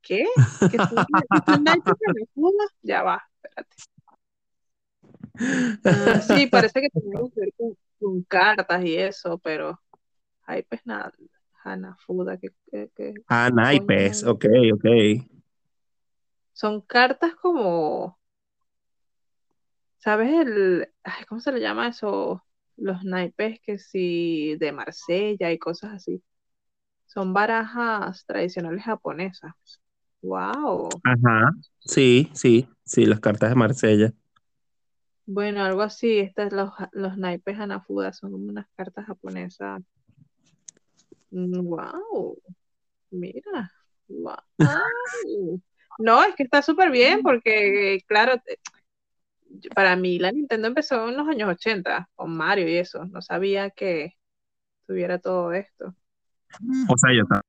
[0.00, 0.24] ¿Qué?
[0.70, 0.78] ¿Qué?
[2.82, 3.76] Ya va, espérate.
[5.84, 9.78] Ah, sí, parece que tiene que ver con, con cartas y eso, pero
[10.50, 11.12] Ay, pues nada,
[11.62, 14.84] Hanafuda, que, que, que Ah, naipes, ok, ok.
[16.52, 18.18] Son cartas como,
[19.98, 22.42] ¿sabes el, ay, ¿cómo se le llama eso?
[22.80, 26.22] Los naipes que sí, de Marsella y cosas así.
[27.06, 29.52] Son barajas tradicionales japonesas.
[30.22, 30.88] Wow.
[31.04, 31.50] Ajá.
[31.78, 34.12] Sí, sí, sí, las cartas de Marsella.
[35.26, 36.20] Bueno, algo así.
[36.20, 39.82] Estas, los, los naipes Hanafuda son como unas cartas japonesas.
[41.30, 42.38] Wow.
[43.10, 43.70] Mira.
[44.08, 44.36] Wow.
[45.98, 48.40] No, es que está súper bien porque, claro,
[49.74, 53.04] para mí la Nintendo empezó en los años 80 con Mario y eso.
[53.06, 54.14] No sabía que
[54.86, 55.94] tuviera todo esto.
[56.88, 57.42] O sea, yo ta-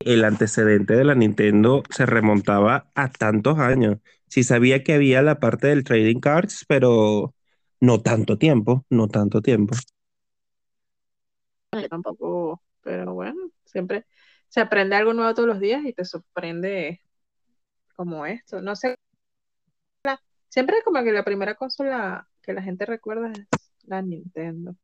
[0.00, 3.98] el antecedente de la Nintendo se remontaba a tantos años.
[4.28, 7.34] Sí sabía que había la parte del trading cards, pero
[7.80, 9.74] no tanto tiempo, no tanto tiempo.
[11.72, 14.06] Yo tampoco, pero bueno, siempre
[14.48, 17.02] se aprende algo nuevo todos los días y te sorprende
[17.96, 18.62] como esto.
[18.62, 18.96] No sé,
[20.48, 23.46] siempre como que la primera consola que la gente recuerda es
[23.84, 24.76] la Nintendo,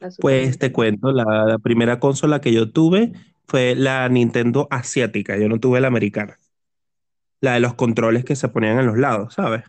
[0.00, 3.12] la Pues te cuento, la, la primera consola que yo tuve
[3.46, 6.38] fue la Nintendo asiática, yo no tuve la americana.
[7.42, 9.64] La de los controles que se ponían en los lados, ¿sabes?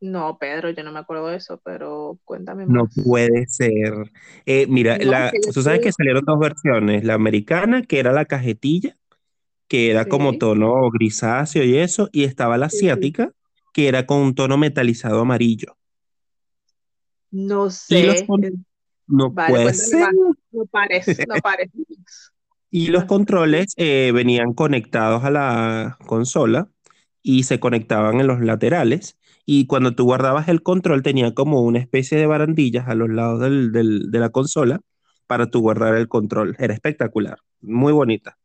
[0.00, 2.92] No, Pedro, yo no me acuerdo de eso, pero cuéntame No más.
[3.04, 3.92] puede ser.
[4.44, 8.24] Eh, mira, No, la, tú sabes que salieron dos versiones, la americana, que era la
[8.24, 8.96] cajetilla,
[9.68, 13.16] que era como tono grisáceo y eso, y estaba la sí, sí.
[13.76, 15.76] Que era con un tono metalizado amarillo.
[17.30, 18.26] No sé.
[19.06, 20.08] no Vale, puede ser.
[20.50, 21.68] No pares, no pares.
[22.70, 26.70] Y los controles eh, venían conectados a la consola
[27.22, 29.18] y se conectaban en los laterales.
[29.44, 33.40] Y cuando tú guardabas el control tenía como una especie de barandillas a los lados
[33.42, 34.80] del- del- de la consola
[35.26, 36.56] para tú guardar el control.
[36.58, 38.38] Era espectacular, muy bonita.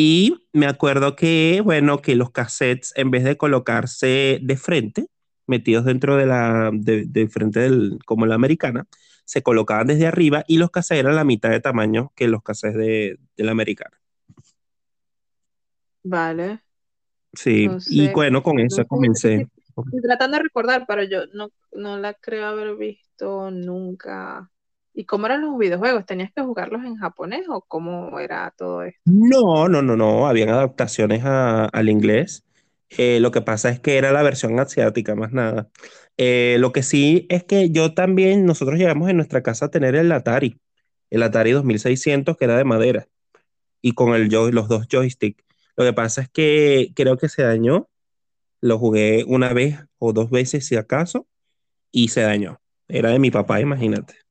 [0.00, 5.06] Y me acuerdo que, bueno, que los cassettes, en vez de colocarse de frente,
[5.48, 8.86] metidos dentro de la, de, de frente del, como la americana,
[9.24, 12.76] se colocaban desde arriba y los cassettes eran la mitad de tamaño que los cassettes
[12.78, 13.98] de, de la americana.
[16.02, 16.62] Vale,
[17.32, 19.48] Sí, no y bueno, con eso comencé.
[19.76, 24.48] estoy tratando de recordar, pero yo no, no la creo haber visto nunca.
[24.98, 26.04] ¿Y cómo eran los videojuegos?
[26.06, 29.00] ¿Tenías que jugarlos en japonés o cómo era todo esto?
[29.04, 32.44] No, no, no, no, habían adaptaciones al inglés.
[32.90, 35.68] Eh, lo que pasa es que era la versión asiática, más nada.
[36.16, 39.94] Eh, lo que sí es que yo también, nosotros llegamos en nuestra casa a tener
[39.94, 40.58] el Atari,
[41.10, 43.06] el Atari 2600 que era de madera
[43.80, 45.44] y con el los dos joysticks.
[45.76, 47.88] Lo que pasa es que creo que se dañó,
[48.60, 51.28] lo jugué una vez o dos veces si acaso
[51.92, 52.60] y se dañó.
[52.88, 54.27] Era de mi papá, imagínate.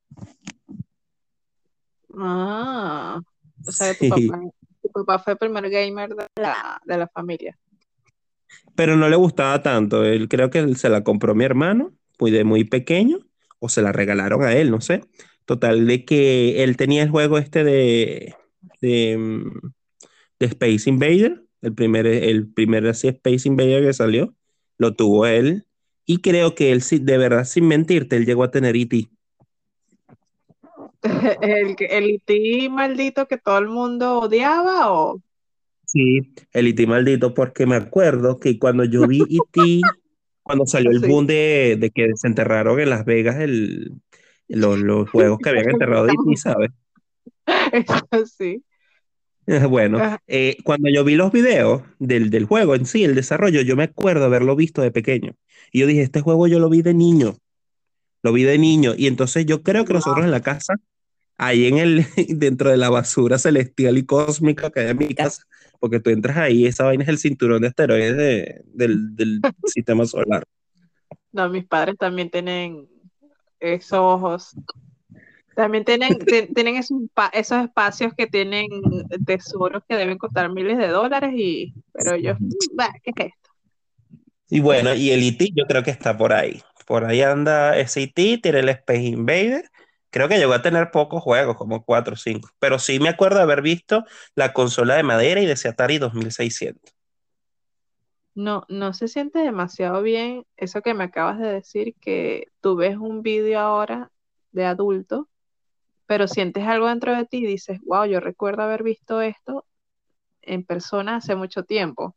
[2.20, 3.20] Ah,
[3.64, 4.40] o sea, tu Sí, papá,
[4.82, 7.56] tu papá fue el primer gamer de la, de la familia.
[8.74, 10.04] pero no le gustaba tanto.
[10.04, 13.18] Él creo que él se la compró mi hermano, muy de muy pequeño,
[13.58, 15.02] o se la regalaron a él, no sé.
[15.44, 18.34] Total, de que él tenía el juego este de,
[18.80, 19.70] de, mm,
[20.40, 24.34] de Space Invader, el primer, el primer así Space Invader que salió,
[24.78, 25.66] lo tuvo él.
[26.06, 29.10] Y creo que él, sí, de verdad, sin mentirte, él llegó a tener E E.T.
[31.42, 35.20] El, el IT maldito que todo el mundo odiaba o
[35.86, 36.20] Sí,
[36.52, 36.86] el E.T.
[36.86, 39.80] maldito, porque me acuerdo que cuando yo vi E.T.,
[40.42, 41.06] cuando salió el sí.
[41.06, 43.92] boom de, de que desenterraron en Las Vegas el,
[44.48, 46.70] los, los juegos que habían enterrado de E.T., ¿sabes?
[47.72, 48.62] Eso sí.
[49.70, 50.18] Bueno, Ajá.
[50.26, 53.84] eh, cuando yo vi los videos del, del juego en sí, el desarrollo, yo me
[53.84, 55.36] acuerdo haberlo visto de pequeño.
[55.72, 57.36] Y yo dije, este juego yo lo vi de niño,
[58.22, 58.94] lo vi de niño.
[58.96, 60.74] Y entonces yo creo que nosotros en la casa,
[61.36, 65.42] ahí en el, dentro de la basura celestial y cósmica que hay en mi casa,
[65.80, 70.04] porque tú entras ahí, esa vaina es el cinturón de asteroides de- del, del sistema
[70.06, 70.44] solar.
[71.32, 72.88] No, mis padres también tienen
[73.60, 74.56] esos ojos.
[75.54, 76.18] También tienen,
[76.54, 76.98] tienen esos,
[77.32, 78.68] esos espacios que tienen
[79.26, 83.50] tesoros que deben costar miles de dólares y, pero yo, mm, bah, ¿qué es esto?
[84.50, 85.50] Y bueno, y el E.T.
[85.54, 86.62] yo creo que está por ahí.
[86.88, 89.70] Por ahí anda E.T., tiene el Space Invader.
[90.08, 92.48] Creo que llegó a tener pocos juegos, como cuatro o cinco.
[92.58, 96.94] Pero sí me acuerdo haber visto la consola de madera y de ese Atari 2600.
[98.34, 102.96] No, no se siente demasiado bien eso que me acabas de decir, que tú ves
[102.96, 104.10] un vídeo ahora
[104.52, 105.28] de adulto,
[106.06, 109.66] pero sientes algo dentro de ti y dices, wow, yo recuerdo haber visto esto
[110.40, 112.16] en persona hace mucho tiempo.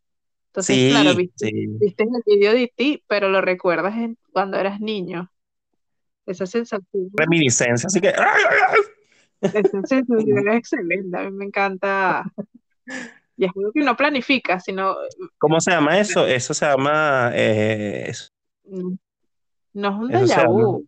[0.52, 1.68] Entonces, claro, viste, sí.
[1.80, 5.32] viste el video de ti, pero lo recuerdas en- cuando eras niño.
[6.26, 8.10] Esa sensación, Reminiscencia, así que.
[9.41, 11.18] esa sensación es excelente.
[11.18, 12.24] A mí me encanta.
[13.38, 14.95] Y es algo que no planifica, sino
[15.38, 16.28] ¿Cómo se llama eso?
[16.28, 17.32] Eso se llama.
[17.34, 18.30] eh, eso,
[18.66, 20.86] no es un déjà vu.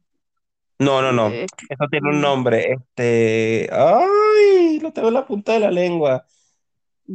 [0.79, 1.29] No, no, no.
[1.29, 2.73] eh, Eso tiene un nombre.
[2.73, 3.69] Este.
[3.71, 4.79] ¡Ay!
[4.81, 6.25] Lo tengo en la punta de la lengua.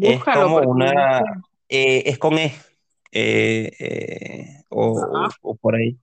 [0.00, 1.22] Es búscalo como porque no una.
[1.68, 2.54] Eh, es con E.
[3.12, 5.98] eh, eh, o, o por ahí.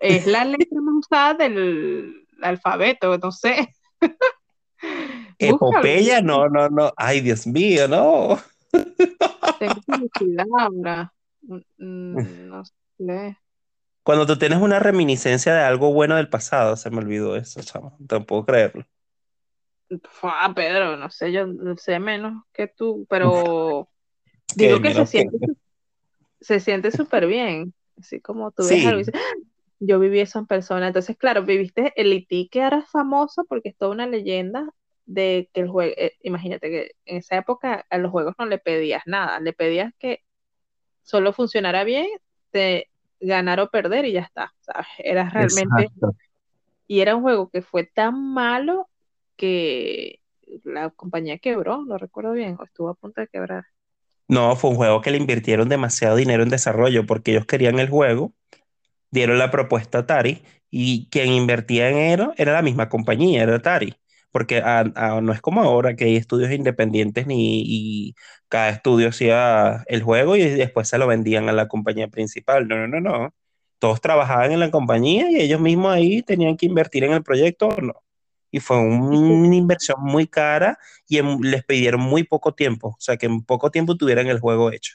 [0.00, 3.74] es la letra más usada del alfabeto, no sé.
[5.38, 6.92] Epopeya, no, no, no.
[6.96, 8.38] Ay, Dios mío, no.
[9.58, 11.12] tengo curiosidad ahora.
[11.78, 12.16] Mm,
[12.48, 13.38] No sé.
[14.02, 17.96] Cuando tú tienes una reminiscencia de algo bueno del pasado, se me olvidó eso, chamo.
[18.10, 18.86] No puedo creerlo.
[20.22, 23.88] Ah, Pedro, no sé, yo sé menos que tú, pero
[24.54, 25.24] digo Que que se que.
[25.24, 25.38] siente,
[26.40, 27.74] se siente súper bien.
[27.98, 29.34] Así como tú ves algo y Sí, dices, "Ah,
[29.80, 30.88] yo viví eso en persona.
[30.88, 34.68] Entonces, claro, viviste el IT que era famoso porque es toda una leyenda
[35.06, 39.02] de que el juego, imagínate que en esa época a los juegos no le pedías
[39.06, 40.22] nada, le pedías que
[41.02, 42.08] solo funcionara bien,
[42.52, 42.88] de
[43.20, 44.86] ganar o perder y ya está, ¿sabes?
[44.98, 46.16] Era realmente, exacto.
[46.86, 48.88] y era un juego que fue tan malo
[49.36, 50.20] que
[50.64, 53.64] la compañía quebró, lo recuerdo bien, o estuvo a punto de quebrar.
[54.28, 57.88] No, fue un juego que le invirtieron demasiado dinero en desarrollo porque ellos querían el
[57.88, 58.34] juego,
[59.10, 63.56] dieron la propuesta a Atari y quien invertía en él era la misma compañía, era
[63.56, 63.94] Atari.
[64.32, 64.62] Porque
[65.22, 68.14] no es como ahora que hay estudios independientes ni y
[68.48, 72.68] cada estudio hacía el juego y después se lo vendían a la compañía principal.
[72.68, 73.34] No, no, no, no.
[73.80, 77.68] Todos trabajaban en la compañía y ellos mismos ahí tenían que invertir en el proyecto
[77.68, 77.94] o no.
[78.50, 80.78] Y fue una inversión muy cara
[81.08, 82.88] y en- les pidieron muy poco tiempo.
[82.90, 84.94] O sea, que en poco tiempo tuvieran el juego hecho.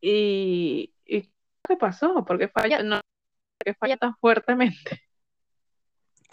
[0.00, 1.22] y, y
[1.68, 2.24] ¿qué pasó?
[2.24, 3.00] ¿Por qué falla, no,
[3.80, 5.02] falla tan fuertemente?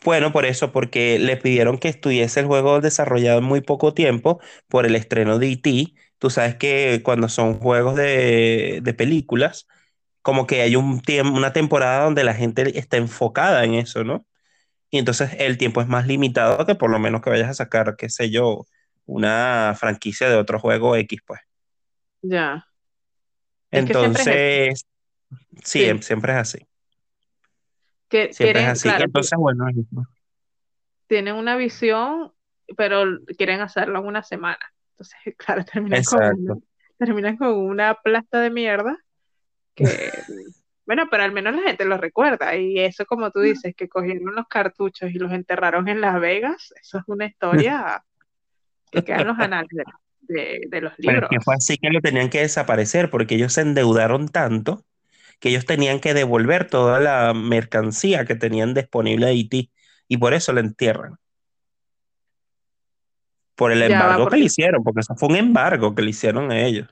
[0.04, 4.40] Bueno, por eso, porque le pidieron que estuviese el juego desarrollado en muy poco tiempo
[4.70, 5.94] por el estreno de E.T.
[6.20, 9.68] Tú sabes que cuando son juegos de, de películas,
[10.28, 11.02] como que hay un
[11.34, 14.26] una temporada donde la gente está enfocada en eso, ¿no?
[14.90, 17.96] Y entonces el tiempo es más limitado que por lo menos que vayas a sacar,
[17.98, 18.66] qué sé yo,
[19.06, 21.40] una franquicia de otro juego X, pues.
[22.24, 22.68] Ya,
[23.72, 24.30] es que siempre es.
[24.30, 24.86] Entonces,
[25.64, 26.04] sí, em- Sí.
[26.08, 26.60] siempre es así.
[28.10, 28.90] Que Siempre es quieren, así.
[28.90, 29.66] claro, Entonces, bueno,
[31.08, 32.34] tienen una visión,
[32.76, 33.06] pero
[33.38, 34.60] quieren hacerlo en una semana.
[34.92, 36.64] Entonces, claro, terminan con
[36.98, 38.98] terminan con una plasta de mierda
[39.78, 40.24] que,
[40.86, 42.56] bueno, pero al menos la gente lo recuerda.
[42.58, 46.74] Y eso, como tú dices, que cogieron los cartuchos y los enterraron en Las Vegas,
[46.82, 48.04] eso es una historia
[48.92, 49.86] que queda en los anales de,
[50.22, 51.56] de- de los Pero es que fue libros.
[51.56, 54.86] así que lo tenían que desaparecer porque ellos se endeudaron tanto
[55.40, 59.72] que ellos tenían que devolver toda la mercancía que tenían disponible de Haití
[60.10, 61.18] y por eso lo entierran.
[63.56, 66.50] Por el Ya embargo que le hicieron, porque eso fue un embargo que le hicieron
[66.52, 66.88] a ellos.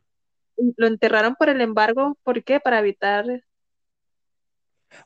[0.78, 2.60] Lo enterraron por el embargo, ¿por qué?
[2.60, 3.42] Para evitar, ¿qué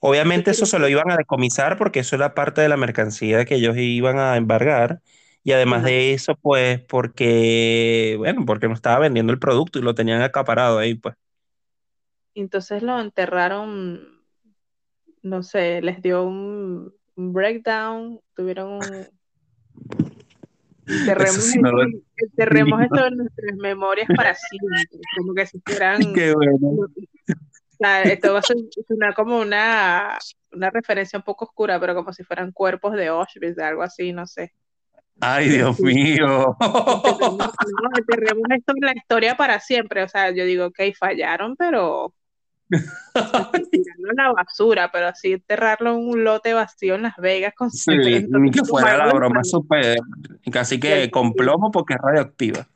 [0.01, 3.55] Obviamente eso se lo iban a decomisar porque eso era parte de la mercancía que
[3.55, 5.01] ellos iban a embargar.
[5.43, 5.87] Y además Ajá.
[5.87, 10.77] de eso, pues porque, bueno, porque no estaba vendiendo el producto y lo tenían acaparado
[10.77, 11.15] ahí, pues.
[12.35, 14.21] Entonces lo enterraron,
[15.21, 19.07] no sé, les dio un, breakdown, tuvieron un,
[20.89, 21.71] enterremos sí no
[22.17, 24.83] enterremos eso en nuestras memorias para siempre,
[25.17, 26.67] como que si fueran, Qué bueno.
[26.67, 26.87] o
[27.77, 30.17] sea, esto va a ser- sonar como una,
[30.51, 34.25] una referencia un poco oscura, pero como si fueran cuerpos de Auschwitz, algo así, no
[34.27, 34.53] sé.
[35.21, 36.55] Ay, Dios sí, mío.
[36.59, 37.37] enterremos,
[37.81, 42.13] no, enterremos esto en la historia para siempre, o sea, yo digo, ok, fallaron, pero
[42.71, 47.91] a la basura, pero así enterrarlo en un lote vacío en Las Vegas con Sí,
[48.29, 49.97] ni que fuera la broma súper,
[50.51, 52.67] casi que con plomo porque es radioactiva.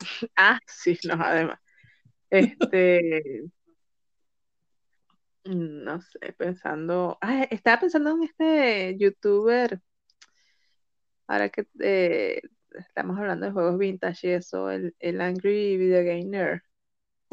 [0.36, 1.58] Ah, sí, no, además.
[2.28, 3.44] Este,
[5.44, 9.80] no sé, pensando, ah, estaba pensando en este youtuber,
[11.26, 12.42] ahora que eh,
[12.74, 16.62] estamos hablando de juegos vintage y eso, el, el Angry Video Gamer.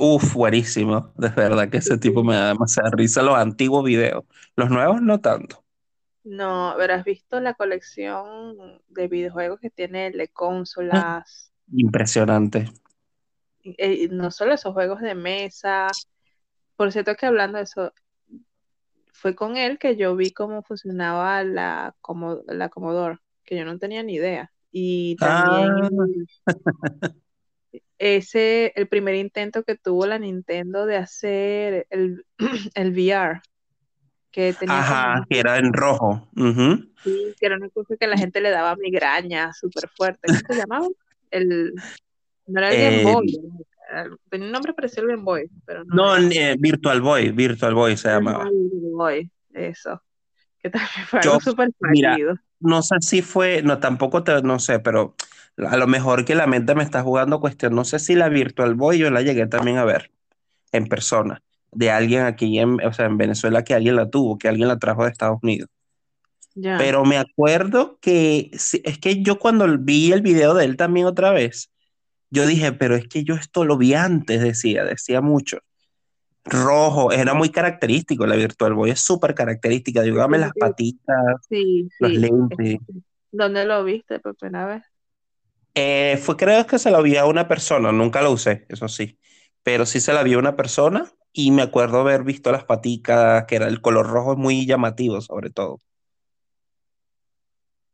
[0.04, 1.14] Uf, buenísimo.
[1.16, 4.24] De verdad que ese tipo me da demasiada risa los antiguos videos.
[4.56, 5.64] Los nuevos no tanto.
[6.24, 11.52] No, habrás visto la colección de videojuegos que tiene el de consolas,
[11.84, 12.60] Impresionante.
[13.64, 15.88] eh, no solo esos juegos de mesa.
[16.76, 17.94] Por cierto que hablando de eso,
[19.14, 23.78] fue con él que yo vi cómo funcionaba la, Como- la Commodore, que yo no
[23.80, 24.52] tenía ni idea.
[24.72, 25.90] Y también Ah,
[28.00, 32.26] ese, el primer intento que tuvo la Nintendo de hacer el,
[32.76, 33.42] el VR,
[34.32, 36.28] que tenía ajá, que era en rojo.
[36.36, 36.92] Ujú.
[37.04, 40.30] sí, que era una cosa que la gente le daba migraña súper fuerte.
[40.32, 40.88] ¿Cómo se llamaba?
[41.32, 41.84] El,
[42.48, 43.40] no era el Game Eh, Boy,
[44.30, 47.98] tenía un nombre parecido al Game Boy, pero no no, eh, Virtual Boy, Virtual Boy
[47.98, 48.50] se Ajá, llamaba.
[48.52, 50.02] Boy, eso,
[50.60, 52.18] que también fue Yo, algo súper mira.
[52.62, 55.16] No sé si fue, no, tampoco te, no sé, pero
[55.58, 57.76] a lo mejor que la mente me está jugando cuestión.
[57.76, 60.12] No sé si la Virtual Boy yo la llegué también a ver
[60.72, 61.42] en persona,
[61.72, 64.80] de alguien aquí en, o sea, en Venezuela que alguien la tuvo, que alguien la
[64.80, 65.70] trajo de Estados Unidos.
[66.56, 66.78] Ya.
[66.78, 71.32] Pero me acuerdo que es que yo cuando vi el video de él también otra
[71.32, 71.72] vez,
[72.30, 75.60] yo dije, pero es que yo esto lo vi antes, decía, decía mucho.
[76.44, 81.18] Rojo, era muy característico, la Virtual Boy es súper característica, dígame las patitas,
[81.50, 82.18] Sí, los sí.
[82.18, 82.80] lentes.
[83.32, 84.84] ¿Dónde lo viste por primera vez?
[85.76, 89.20] Eh, fue creo que se lo vi a una persona, nunca lo usé, eso sí,
[89.64, 93.46] pero sí se la vi a una persona y me acuerdo haber visto las paticas,
[93.46, 95.80] que era el color rojo muy llamativo sobre todo.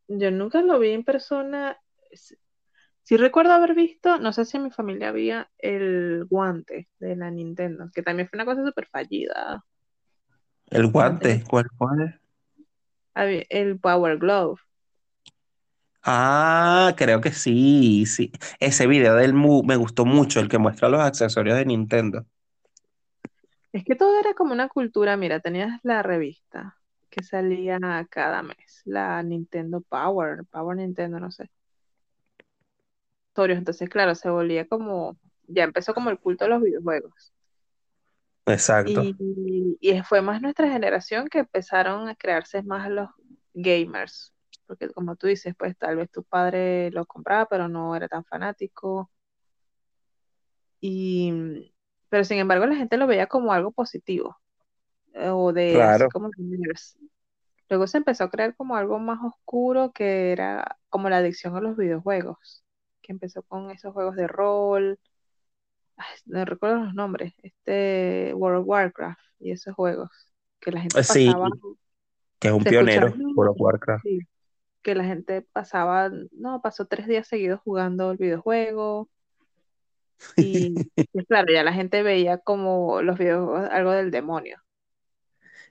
[0.08, 1.80] Yo nunca lo vi en persona.
[3.08, 7.32] Sí recuerdo haber visto, no sé si en mi familia había el guante de la
[7.32, 9.64] Nintendo, que también fue una cosa súper fallida.
[10.70, 12.22] El guante, ¿cuál fue?
[13.16, 14.60] había- el Power Glove.
[16.04, 18.32] Ah, creo que sí, sí.
[18.60, 22.26] Ese video del mu me gustó mucho, el que muestra los accesorios de Nintendo.
[23.72, 26.78] Es que todo era como una cultura, mira, tenías la revista
[27.10, 27.80] que salía
[28.10, 31.50] cada mes, la Nintendo Power, Power Nintendo, no sé.
[33.46, 35.18] Entonces, claro, se volvía como,
[35.48, 37.34] ya empezó como el culto de los videojuegos.
[38.48, 39.12] Exacto.
[39.20, 43.10] Y, y fue más nuestra generación que empezaron a crearse más los
[43.54, 44.34] gamers.
[44.66, 48.24] Porque como tú dices, pues tal vez tu padre lo compraba, pero no era tan
[48.26, 49.12] fanático.
[50.80, 51.74] Y,
[52.10, 54.38] pero sin embargo, la gente lo veía como algo positivo.
[55.14, 56.98] eh, O de Claro, como gamers.
[57.70, 61.62] Luego se empezó a crear como algo más oscuro que era como la adicción a
[61.62, 62.66] los videojuegos.
[63.08, 65.00] Que empezó con esos juegos de rol.
[65.98, 67.34] Ay, no recuerdo los nombres.
[67.42, 70.12] Este World of Warcraft y esos juegos.
[70.60, 71.50] Que la gente sí, pasaba.
[72.40, 74.04] que es un escuchaba, pionero, World of Warcraft.
[74.04, 74.20] sí,
[74.84, 79.10] que la gente pasaba, no, pasó tres días seguidos jugando el videojuego
[80.38, 80.90] y
[81.28, 84.62] claro, ya la gente veía como los videojuegos algo del demonio.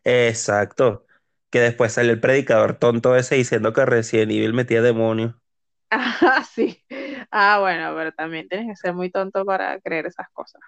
[0.05, 1.05] Exacto.
[1.51, 5.34] Que después salió el predicador tonto ese diciendo que Resident Evil metía demonios.
[5.91, 6.84] Ah, sí.
[7.31, 10.61] Ah, bueno, pero también tienes que ser muy tonto para creer esas cosas.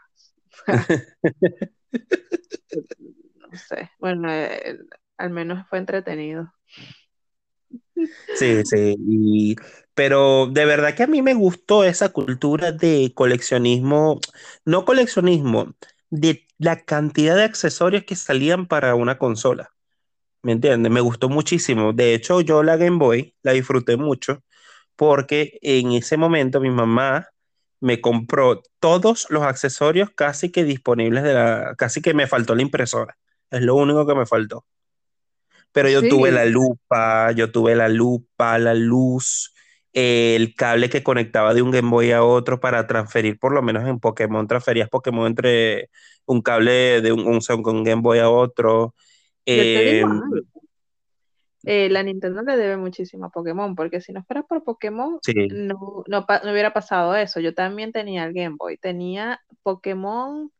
[3.35, 3.91] No sé.
[3.99, 4.79] Bueno, eh,
[5.17, 6.53] al menos fue entretenido.
[8.33, 8.97] Sí, sí.
[9.09, 9.57] y-
[9.95, 14.21] pero de verdad que a mí me gustó esa cultura de coleccionismo,
[14.65, 15.75] no coleccionismo,
[16.11, 19.71] de la cantidad de accesorios que salían para una consola.
[20.43, 20.93] ¿Me entiendes?
[20.93, 21.93] Me gustó muchísimo.
[21.95, 24.43] De hecho, yo la Game Boy la disfruté mucho
[24.99, 27.29] porque en ese momento mi mamá
[27.79, 32.63] me compró todos los accesorios casi que disponibles de la, casi que me faltó la
[32.63, 33.17] impresora.
[33.49, 34.67] Es lo único que me faltó.
[35.71, 39.55] Pero yo tuve la lupa, yo tuve la lupa, la luz,
[39.93, 43.87] el cable que conectaba de un Game Boy a otro para transferir, por lo menos
[43.87, 45.91] en Pokémon, transferías Pokémon entre
[46.27, 48.97] un cable de un, un, un Game Boy a otro.
[49.47, 50.03] Eh.
[51.65, 55.49] Eh, la Nintendo le debe muchísimo a Pokémon, porque si no fuera por Pokémon, sí.
[55.51, 57.41] no, no, no hubiera pasado eso.
[57.41, 58.79] Yo también tenía el Game Boy.
[58.79, 60.53] Tenía Pokémon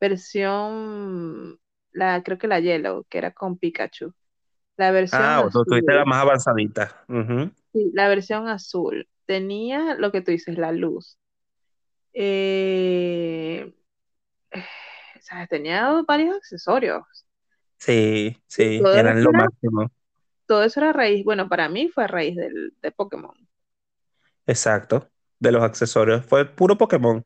[0.00, 1.58] versión,
[1.92, 4.12] la, creo que la Yellow, que era con Pikachu.
[4.76, 6.10] La versión Ah, tú tuviste la azul.
[6.10, 7.04] más avanzadita.
[7.08, 7.50] Ujú.
[7.72, 9.08] Sí, la versión azul.
[9.26, 11.18] Tenía lo que tú dices, la luz.
[12.14, 13.74] Eh,
[15.20, 15.48] ¿sabes?
[15.48, 17.02] Tenía varios accesorios.
[17.78, 19.90] Sí, sí, eran lo máximo.
[20.48, 23.36] Todo eso era raíz, bueno, para mí fue raíz del, de Pokémon.
[24.46, 25.10] Exacto.
[25.38, 26.24] De los accesorios.
[26.26, 27.24] Fue puro Pokémon.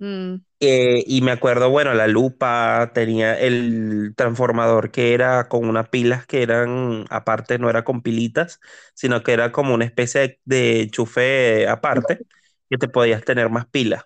[0.00, 5.88] Mm, Eh, y me acuerdo, bueno, la lupa tenía el transformador que era con unas
[5.88, 8.60] pilas que eran, aparte, no era con pilitas,
[8.94, 12.22] sino que era como una especie de, de enchufe aparte,
[12.70, 14.04] que te podías tener más pilas.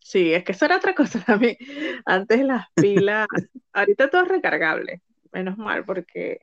[0.00, 1.56] sí, es que eso era otra cosa también.
[2.04, 3.28] Antes las pilas,
[3.72, 5.02] ahorita todo es recargable,
[5.32, 6.38] menos mal, porque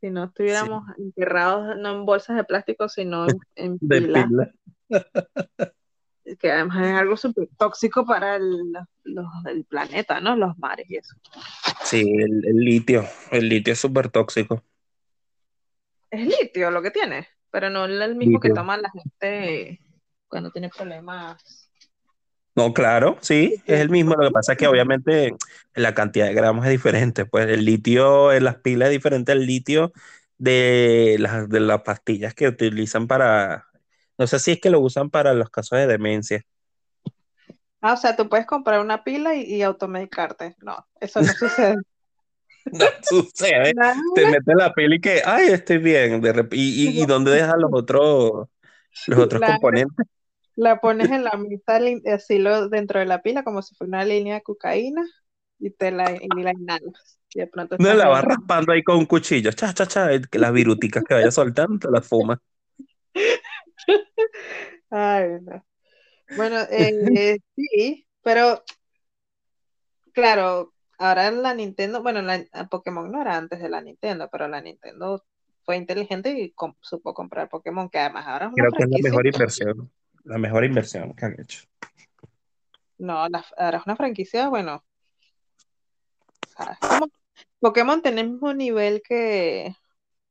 [0.00, 4.30] si no Sí, estuviéramos enterrados no en bolsas de plástico, sino en, en de pilas.
[6.38, 8.72] que además es algo súper tóxico para el,
[9.04, 10.36] los- el planeta, ¿no?
[10.36, 11.16] Los mares y eso.
[11.82, 13.04] Sí, el, el litio.
[13.32, 14.64] El litio es súper tóxico.
[16.10, 19.80] Es litio lo que tiene, pero no el mismo que toma la gente
[20.28, 21.67] cuando tiene problemas.
[22.58, 24.16] No, claro, sí, es el mismo.
[24.16, 25.32] Lo que pasa es que obviamente
[25.76, 27.24] la cantidad de gramos es diferente.
[27.24, 29.92] Pues el litio en las pilas es diferente al litio
[30.38, 33.68] de las, de las pastillas que utilizan para,
[34.18, 36.42] no sé si es que lo usan para los casos de demencia.
[37.80, 40.56] Ah, o sea, tú puedes comprar una pila y, y automedicarte.
[40.60, 41.76] No, eso no sucede.
[42.72, 43.72] No sucede.
[44.16, 46.20] Te metes la pila y que, ay, estoy bien.
[46.20, 48.48] De y, y, y dónde dejas los otros,
[49.06, 50.08] los otros componentes?
[50.58, 51.80] La pones en la mitad,
[52.12, 55.06] así lo, dentro de la pila, como si fuera una línea de cocaína,
[55.60, 57.20] y te la, y la inhalas.
[57.32, 59.52] Y de pronto No la vas raspando ahí con un cuchillo.
[59.52, 60.08] Cha, cha, cha.
[60.20, 62.38] que Las viruticas que vaya soltando, te las fumas.
[64.90, 65.64] Ay, no.
[66.30, 68.64] Bueno, eh, sí, pero
[70.12, 74.60] claro, ahora la Nintendo, bueno, la, Pokémon no era antes de la Nintendo, pero la
[74.60, 75.24] Nintendo
[75.64, 78.90] fue inteligente y com- supo comprar Pokémon, que además ahora es una Creo que es
[78.90, 79.90] la mejor inversión.
[80.24, 81.62] La mejor inversión que han hecho.
[82.98, 84.84] No, la- ahora es una franquicia, bueno,
[86.56, 86.78] ¿sabes?
[86.80, 87.08] Como
[87.60, 89.74] Pokémon tiene el mismo nivel que,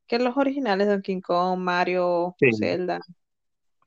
[0.07, 2.99] que los originales de Donkey Kong, Mario, Sí, Zelda.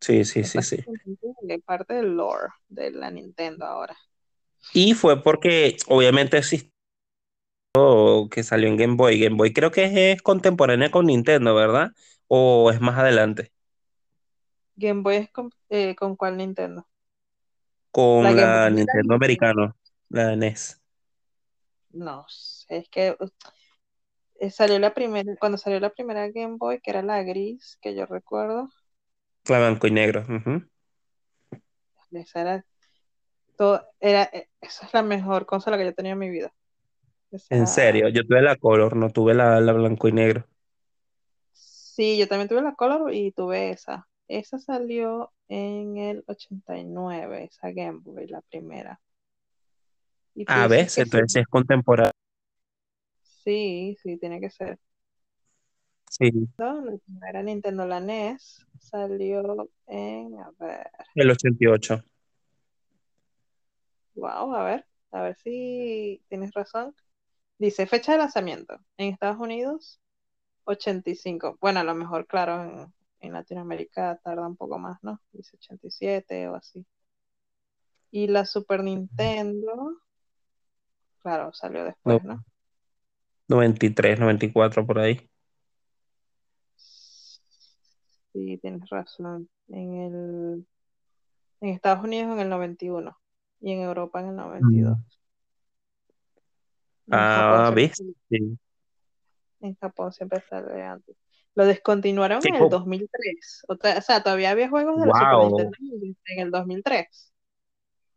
[0.01, 0.76] sí, sí, Es sí, sí.
[0.82, 3.96] básicamente parte del lore de la Nintendo ahora.
[4.74, 6.70] Y fue porque obviamente existió
[8.30, 9.20] que salió en Game Boy.
[9.20, 11.92] Game Boy creo que es, es contemporánea con Nintendo, ¿verdad?
[12.28, 13.53] O es más adelante.
[14.76, 16.87] Game Boy es con, eh, ¿con cuál Nintendo?
[17.93, 19.77] Con la Nintendo americano,
[20.09, 20.81] la NES.
[21.93, 23.16] No sé, es que
[24.41, 27.95] eh, salió la primera, cuando salió la primera Game Boy, que era la gris, que
[27.95, 28.68] yo recuerdo,
[29.51, 30.25] La blanco y negro.
[30.27, 30.62] ujú.
[32.12, 32.66] esa era
[33.57, 36.55] todo, era, eh, esa es la mejor consola que yo he tenido en mi vida.
[37.49, 40.47] En serio, yo tuve la color, no tuve la, la blanco y negro.
[41.53, 44.09] sí, yo también tuve la Color y tuve esa.
[44.31, 49.01] Esa salió en el 89, esa Game Boy, la primera.
[50.37, 52.12] Y A dices veces, entonces sí es contemporáneo.
[53.45, 54.78] sí, sí, tiene que ser.
[56.09, 62.05] Sí, No, la primera Nintendo, la NES, salió en, a ver, el 88.
[64.14, 66.95] wow, a ver, a ver si tienes razón.
[67.59, 70.01] Dice fecha de lanzamiento en Estados Unidos,
[70.64, 71.59] 85.
[71.61, 75.21] Bueno, a lo mejor, claro, en, en Latinoamérica tarda un poco más, ¿no?
[75.33, 76.87] Dice 87 o así.
[78.11, 80.01] Y la Super Nintendo,
[81.23, 82.43] Claro, salió después, ¿no?
[83.49, 85.29] 93, 94 por ahí.
[88.33, 89.49] Sí, tienes razón.
[89.68, 90.66] En el
[91.61, 93.18] en Estados Unidos en el 91
[93.61, 94.99] y en Europa en el 92.
[97.07, 97.12] Mm.
[97.12, 98.03] Ah, ¿ves?
[98.29, 98.59] Sí.
[99.61, 101.16] en Japón siempre sale antes.
[101.55, 103.62] Lo descontinuaron en el como- 2003.
[103.68, 105.78] O, o sea, todavía había juegos de Wow, Nintendo
[106.26, 107.32] en el 2003.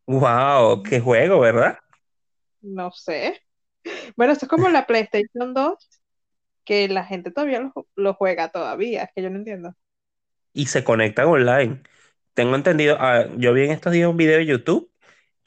[0.07, 1.77] wow, qué juego, ¿verdad?
[2.61, 3.41] No sé.
[4.17, 5.89] Bueno, esto es como la PlayStation 2,
[6.65, 9.75] que la gente todavía lo, lo juega todavía, es que yo no entiendo.
[10.53, 11.81] Y se conectan online.
[12.33, 14.91] Tengo entendido, ah, yo vi en estos días un video de YouTube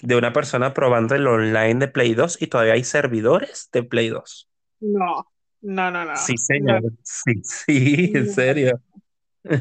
[0.02, 4.08] de una persona probando el online de Play 2 y todavía hay servidores de Play
[4.10, 4.48] 2.
[4.80, 5.26] No,
[5.62, 6.14] no, no, no.
[6.14, 6.82] Sí, No, señor.
[7.02, 8.80] Sí, sí, en serio.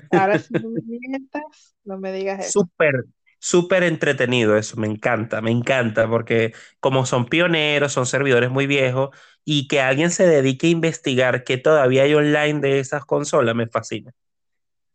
[0.10, 2.70] Ahora sí no me mientas, no me digas eso.
[2.70, 3.06] Súper,
[3.40, 9.10] súper entretenido eso, me encanta, me encanta, porque como son pioneros, son servidores muy viejos,
[9.44, 13.68] y que alguien se dedique a investigar que todavía hay online de esas consolas, me
[13.68, 14.12] fascina.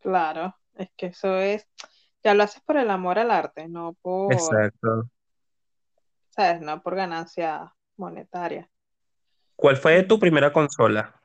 [0.00, 1.66] Claro, es que eso es,
[2.22, 5.10] ya lo haces por el amor al arte, no por, Exacto.
[6.30, 6.60] ¿sabes?
[6.60, 8.68] No por ganancia monetaria.
[9.60, 11.20] ¿Cuál fue tu primera consola?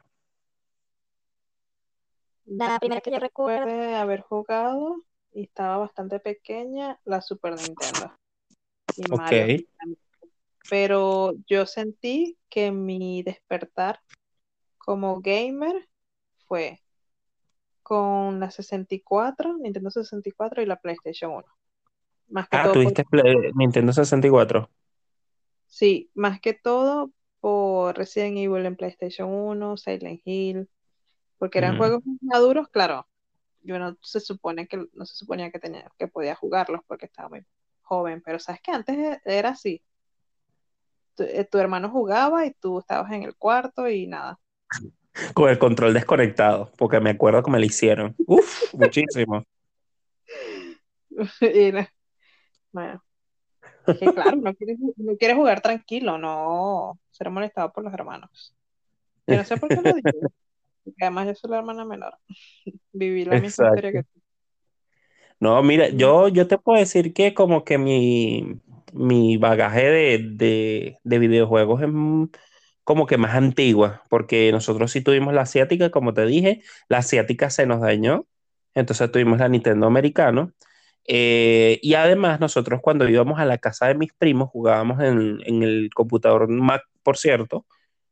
[2.46, 4.98] La primera que yo recuerdo de haber jugado
[5.32, 8.14] y estaba bastante pequeña, la Super Nintendo
[8.98, 9.18] y Ok.
[9.18, 9.58] Mario.
[10.70, 14.02] Pero yo sentí que mi despertar
[14.80, 15.88] como gamer
[16.46, 16.82] fue
[17.84, 21.46] con la 64, Nintendo 64 y la PlayStation 1.
[22.28, 24.70] Más que Ah, todo por, tuviste Play- Nintendo 64.
[25.68, 27.12] sí, más que todo
[27.46, 30.68] por Resident Evil en PlayStation 1, Silent Hill,
[31.38, 31.78] porque eran Mm.
[31.78, 33.08] juegos maduros, claro.
[33.62, 37.30] Yo no se supone que no se suponía que tenía que podía jugarlos porque estaba
[37.30, 37.46] muy
[37.84, 39.84] joven, pero sabes que antes e- era así.
[41.14, 44.40] Tu, eh, tu hermano jugaba y tú estabas en el cuarto y nada.
[45.36, 48.16] Con el control desconectado, porque me acuerdo que me lo hicieron.
[48.26, 49.44] Uf, muchísimo.
[51.42, 51.72] Y
[52.72, 53.05] bueno,
[54.00, 58.56] que claro, no quieres, no quieres jugar tranquilo, no ser molestado por los hermanos.
[59.28, 60.28] Yo no sé por qué lo digo,
[60.84, 62.18] porque además yo soy la hermana menor.
[62.94, 64.22] Viví la misma historia que tú.
[65.40, 68.62] No, mira, Mm, yo, yo te puedo decir que como que mi,
[68.94, 71.90] mi bagaje de, de, de videojuegos es
[72.84, 77.50] como que más antigua, porque nosotros sí tuvimos la asiática, como te dije, la asiática
[77.50, 78.28] se nos dañó,
[78.76, 80.54] entonces tuvimos la Nintendo americano,
[81.08, 85.64] eh, y además nosotros cuando íbamos a la casa de mis primos jugábamos en, en
[85.64, 87.66] el computador Mac, por cierto,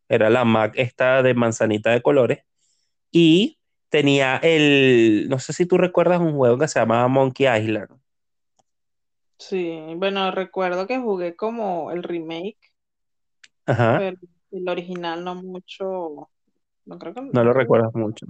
[0.07, 2.39] era la Mac esta de manzanita de colores,
[3.11, 7.89] y tenía el, no sé si tú recuerdas un juego que se llamaba Monkey Island.
[9.37, 12.57] Sí, bueno, recuerdo que jugué como el remake,
[13.65, 14.17] Ajá, pero
[14.51, 16.29] el original no mucho,
[16.85, 18.27] no creo que, no lo recuerdas mucho.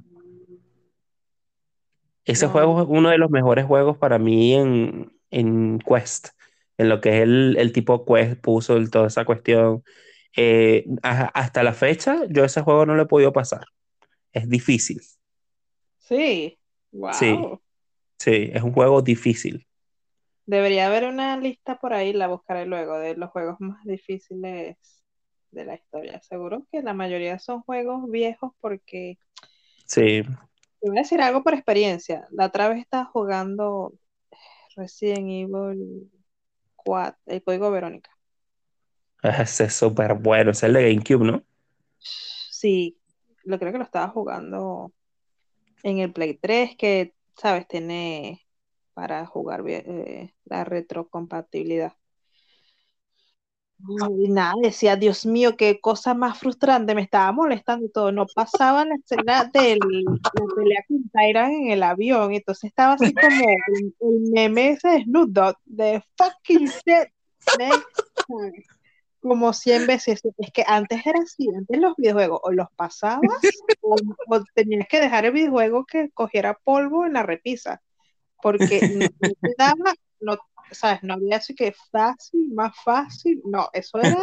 [2.26, 6.30] Ese no, juego es uno de los mejores juegos para mí en, en Quest,
[6.78, 9.84] en lo que es el, el tipo Quest, puso toda esa cuestión.
[10.36, 13.66] Eh, a- hasta la fecha, yo ese juego no lo he podido pasar.
[14.34, 15.02] Es difícil.
[15.98, 16.60] sí,
[17.12, 17.62] Sí, wow.
[18.20, 19.68] sí, es un juego difícil.
[20.46, 24.78] Debería haber una lista por ahí, la buscaré luego, de los juegos más difíciles
[25.52, 26.22] de la historia.
[26.22, 29.18] Seguro que la mayoría son juegos viejos porque,
[29.86, 30.24] Sí,
[30.84, 32.28] te voy a decir algo por experiencia.
[32.32, 33.94] La otra vez estaba jugando
[34.76, 36.12] Resident Evil
[36.76, 38.12] 4, el código Verónica.
[39.22, 40.52] ese es súper bueno.
[40.52, 41.44] Es el de GameCube, ¿no?
[42.00, 43.00] Sí,
[43.46, 44.92] lo creo que lo estaba jugando
[45.84, 48.46] en el Play 3, que, sabes, tiene
[48.94, 51.94] para jugar eh, la retrocompatibilidad.
[54.18, 58.12] Y nada, decía, Dios mío, qué cosa más frustrante, me estaba molestando y todo.
[58.12, 63.14] No pasaba la escena de la pelea con Tyra en el avión, entonces estaba así
[63.14, 67.10] como el, el meme ese de Snoop Dogg, de fucking shit.
[69.20, 70.22] Como 100 veces.
[70.38, 73.40] Es que antes era así, antes los videojuegos o los pasabas
[73.82, 73.96] o,
[74.54, 77.82] tenías que dejar el videojuego que cogiera polvo en la repisa,
[78.42, 80.38] porque no te daba, no,
[80.74, 81.04] ¿sabes?
[81.04, 84.18] No había así que fácil, más fácil, no, eso era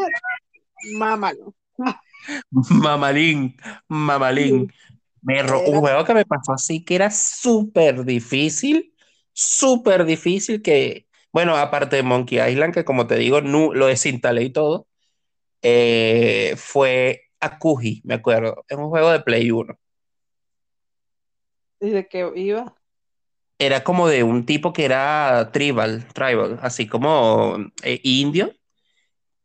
[0.83, 1.55] mámalo.
[2.51, 3.57] Mamalín,
[3.89, 4.73] mamalín.
[5.23, 8.95] Me ro- un juego que me pasó así que era súper difícil,
[9.33, 14.45] súper difícil que, bueno, aparte de Monkey Island, que como te digo, no, lo desinstalé
[14.45, 14.89] y todo,
[15.63, 18.65] eh, fue Akuji, me acuerdo.
[18.69, 19.79] Es un juego de Play 1.
[21.81, 22.75] ¿y de qué iba?
[23.61, 28.55] Era como de un tipo que era tribal, tribal, así como eh, indio,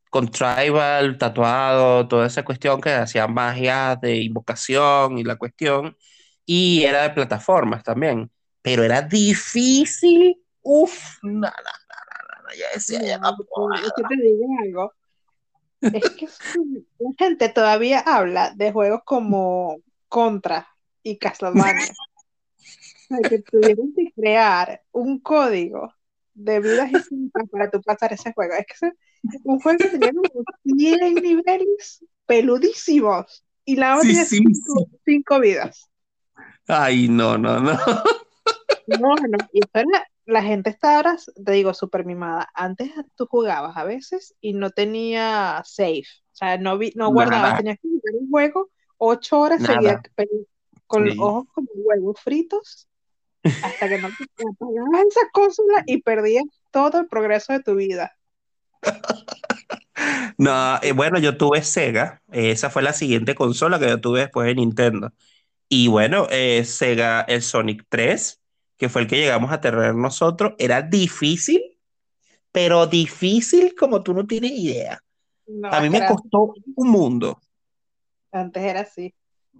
[0.09, 5.97] con tribal, tatuado, toda esa cuestión que hacía magia de invocación y la cuestión.
[6.45, 8.31] Y era de plataformas también.
[8.61, 10.41] Pero era difícil.
[10.61, 12.55] Uf, nada, nada, nada.
[12.57, 14.93] Ya decía, ya no que te digo algo.
[15.81, 16.27] Es que
[16.99, 20.69] la gente todavía habla de juegos como Contra
[21.03, 21.93] y Castlevania.
[23.21, 25.93] Que tuvieron que crear un código
[26.33, 28.53] de vidas y cintas para tú pasar ese juego.
[28.53, 34.25] Es que es un juego que tenía como 100 niveles peludísimos y la otra tiene
[35.05, 35.89] cinco, vidas.
[36.67, 37.77] Ay, no, no, no.
[38.87, 39.61] No, no, y
[40.25, 42.49] la gente está ahora, te digo, súper mimada.
[42.53, 47.57] Antes tú jugabas a veces y no tenía save, o sea, no, vi, no guardabas,
[47.57, 50.01] tenías que jugar un juego ocho horas seguidas
[50.87, 52.87] con los ojos como huevos fritos
[53.63, 58.15] hasta que no te apagabas esa consola y perdías todo el progreso de tu vida.
[60.37, 64.47] No, eh, bueno, yo tuve Sega, esa fue la siguiente consola que yo tuve después
[64.47, 65.13] de Nintendo.
[65.69, 68.41] Y bueno, eh, Sega, el Sonic 3,
[68.77, 71.61] que fue el que llegamos a tener nosotros, era difícil,
[72.51, 75.01] pero difícil como tú no tienes idea.
[75.71, 77.39] a mí me costó un mundo.
[78.31, 79.13] Antes era así.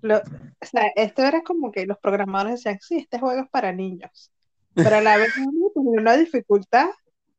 [0.05, 3.71] Lo, o sea, esto era como que los programadores decían, sí, este juego es para
[3.71, 4.31] niños.
[4.75, 5.33] Pero a la vez
[5.73, 6.89] tenía una dificultad,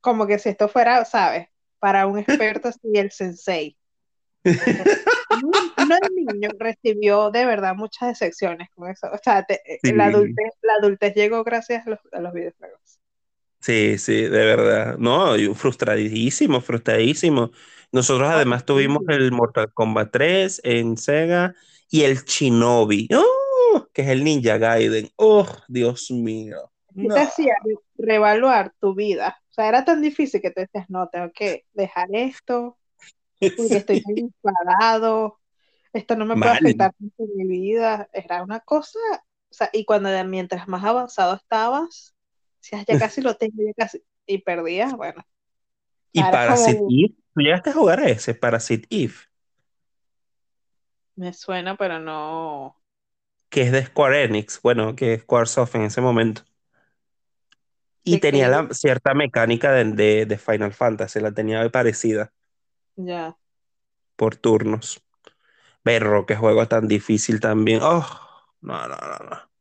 [0.01, 1.48] como que si esto fuera, ¿sabes?
[1.78, 3.76] Para un experto así, el sensei.
[4.44, 9.09] Uno de niño recibió de verdad muchas decepciones con eso.
[9.12, 9.47] O sea,
[9.82, 13.01] la, adultez, la adultez llegó gracias a los, a los videojuegos.
[13.60, 14.98] Sí, sí, de verdad.
[14.98, 17.51] No, frustradísimo, frustradísimo.
[17.93, 21.55] Nosotros además tuvimos el Mortal Kombat 3 en Sega
[21.91, 23.89] y el Shinobi, ¡Oh!
[23.93, 25.09] que es el Ninja Gaiden.
[25.17, 26.73] ¡Oh, Dios mío!
[26.95, 27.55] ¿Qué te hacía
[27.97, 29.39] reevaluar tu vida?
[29.51, 32.79] O sea, era tan difícil que te decías, no, tengo que dejar esto,
[33.39, 35.39] porque estoy muy enfadado,
[35.93, 38.09] esto no me puede afectar en mi vida.
[38.13, 38.99] Era una cosa,
[39.51, 42.15] o sea, y cuando mientras más avanzado estabas,
[42.61, 45.23] decías, ya casi lo tengo, ya casi, y perdías, bueno.
[46.13, 47.15] ¿Y Parasite Eve?
[47.35, 49.15] ¿Tú llegaste a jugar a ese, Parasite Eve?
[51.16, 52.80] Me suena, pero no.
[53.48, 56.43] Que es de Square Enix, bueno, que es Squaresoft en ese momento.
[58.05, 62.32] Y tenía la, cierta mecánica de, de, Final Fantasy, la tenía parecida.
[62.94, 63.36] Ya.
[64.14, 65.02] Por turnos.
[65.82, 67.80] Perro, qué juego tan difícil también.
[67.82, 68.06] Oh,
[68.60, 69.56] no, no, no, no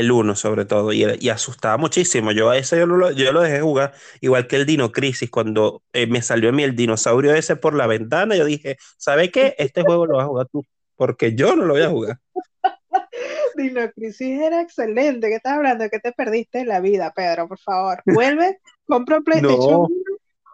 [0.00, 2.32] el 1 sobre todo, y, asustaba muchísimo.
[2.32, 5.82] Yo a ese yo lo, yo lo dejé jugar, igual que el Dino Crisis, cuando
[5.92, 9.54] eh, me salió a mí el dinosaurio ese por la ventana, yo dije, ¿sabe qué?
[9.58, 10.64] Este juego lo vas a jugar tú,
[10.96, 12.18] porque yo no lo voy a jugar.
[13.56, 15.88] Dino Crisis era excelente, ¿qué estás hablando?
[15.90, 17.48] ¿Qué te perdiste la vida, Pedro?
[17.48, 19.88] Por favor, vuelve, compra un PlayStation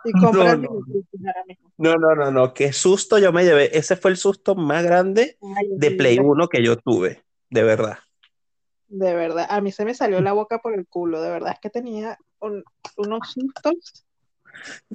[0.05, 0.69] y compra no,
[1.79, 1.97] no.
[1.99, 3.77] No, no, no, qué susto yo me llevé.
[3.77, 5.37] Ese fue el susto más grande
[5.77, 7.99] de Play 1 que yo tuve, de verdad.
[8.95, 11.61] De verdad, a mí se me salió la boca por el culo, de verdad es
[11.61, 14.05] que tenía unos sustos.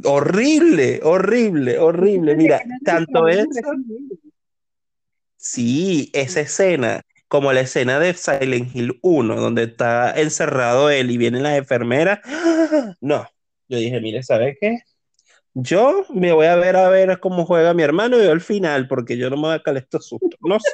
[0.03, 2.35] Horrible, horrible, horrible.
[2.35, 3.49] Mira, tanto eso.
[5.35, 11.17] Sí, esa escena, como la escena de Silent Hill 1, donde está encerrado él y
[11.17, 12.19] vienen las enfermeras.
[13.01, 13.27] No,
[13.67, 14.77] yo dije, mire, ¿sabe qué?
[15.59, 18.87] Yo me voy a ver a ver cómo juega mi hermano y veo el final,
[18.87, 20.39] porque yo no me voy a calar estos sustos.
[20.39, 20.69] No sé.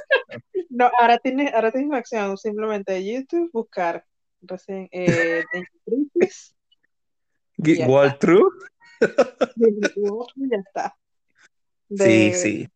[0.69, 4.05] No, ahora tienes, ahora tienes una acción, simplemente YouTube, buscar
[4.41, 5.45] recién eh,
[7.87, 8.51] Wall True.
[10.35, 10.97] ya está.
[11.95, 12.67] Sí, sí.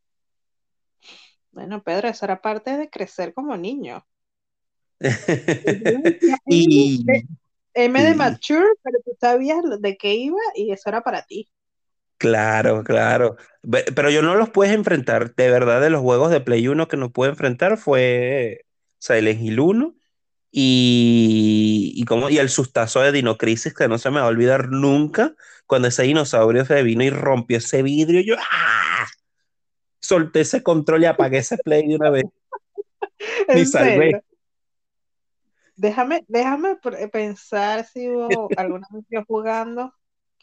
[1.51, 4.05] Bueno, Pedro, eso era parte de crecer como niño.
[6.45, 7.03] y...
[7.73, 11.47] M de mature, pero tú sabías de qué iba y eso era para ti.
[12.17, 13.37] Claro, claro.
[13.95, 15.35] Pero yo no los puedes enfrentar.
[15.35, 18.65] De verdad, de los juegos de Play 1 que no pude enfrentar fue
[18.99, 19.95] Silent Hill 1
[20.51, 24.29] y, y, como, y el sustazo de Dino Crisis que no se me va a
[24.29, 25.35] olvidar nunca
[25.67, 28.21] cuando ese dinosaurio se vino y rompió ese vidrio.
[28.21, 29.05] Yo ¡ah!
[29.99, 32.25] solté ese control y apagué ese Play de una vez.
[33.53, 34.23] Ni salvé.
[35.75, 36.77] Déjame, déjame
[37.11, 39.93] pensar si hubo alguna vez yo jugando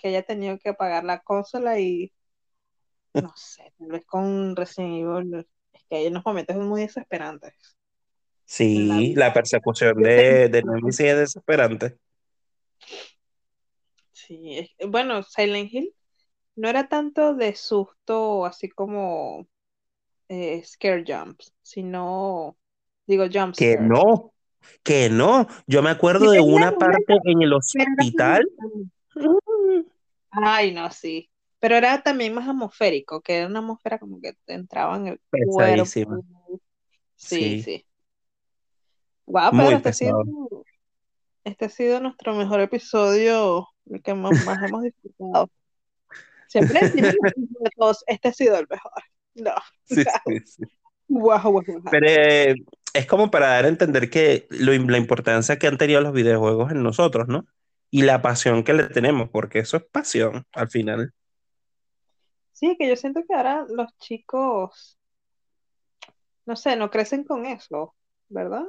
[0.04, 2.12] que haya tenido que pagar la consola y
[3.14, 7.54] no sé, tal vez con Resident Evil, es que hay unos momentos muy desesperantes.
[8.44, 11.96] Sí, la, persecución de, de es desesperante.
[14.12, 15.94] Sí, bueno, Silent Hill
[16.56, 19.48] no era tanto de susto así como
[20.28, 22.58] eh, scare jumps, sino,
[23.06, 23.56] digo, jumps.
[23.56, 24.34] Que no,
[24.82, 25.46] que no.
[25.66, 28.46] Yo me acuerdo de una parte en el hospital
[30.42, 31.30] Ay, no, sí.
[31.60, 35.20] Pero era también más atmosférico, que era una atmósfera como que te entraba en el
[35.30, 36.16] Pesadísima.
[36.16, 36.60] cuerpo.
[37.16, 37.86] Sí, Sí, sí.
[39.26, 40.22] Wow, Pedro, muy este ha sido,
[41.44, 45.50] este ha sido nuestro mejor episodio, el que más, más hemos disfrutado.
[46.46, 47.14] Siempre decimos
[47.60, 48.92] de todos, este ha sido el mejor.
[49.34, 49.54] No,
[49.84, 50.64] Sí, sí, sí.
[51.08, 51.82] guau, guau, guau.
[51.90, 52.54] Pero eh,
[52.92, 56.72] es como para dar a entender que lo, la importancia que han tenido los videojuegos
[56.72, 57.46] en nosotros, ¿no?
[57.94, 61.12] Y la pasión que le tenemos, porque eso es pasión al final.
[62.50, 64.98] Sí, que yo siento que ahora los chicos,
[66.44, 67.94] no sé, no crecen con eso,
[68.28, 68.64] ¿verdad?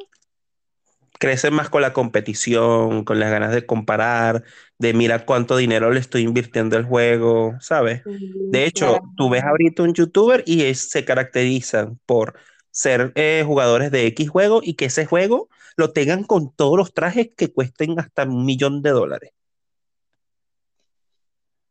[1.17, 4.43] Crecen más con la competición, con las ganas de comparar,
[4.77, 8.03] de mira cuánto dinero le estoy invirtiendo al juego, ¿sabes?
[8.03, 8.11] Sí,
[8.51, 9.13] De hecho, claro.
[9.17, 12.35] tú ves ahorita un youtuber y es- se caracterizan por
[12.69, 16.93] ser eh, jugadores de X juego y que ese juego lo tengan con todos los
[16.93, 19.31] trajes que cuesten hasta un millón de dólares.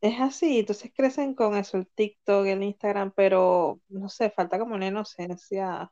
[0.01, 4.75] Es así, entonces crecen con eso, el TikTok, el Instagram, pero no sé, falta como
[4.75, 5.91] una inocencia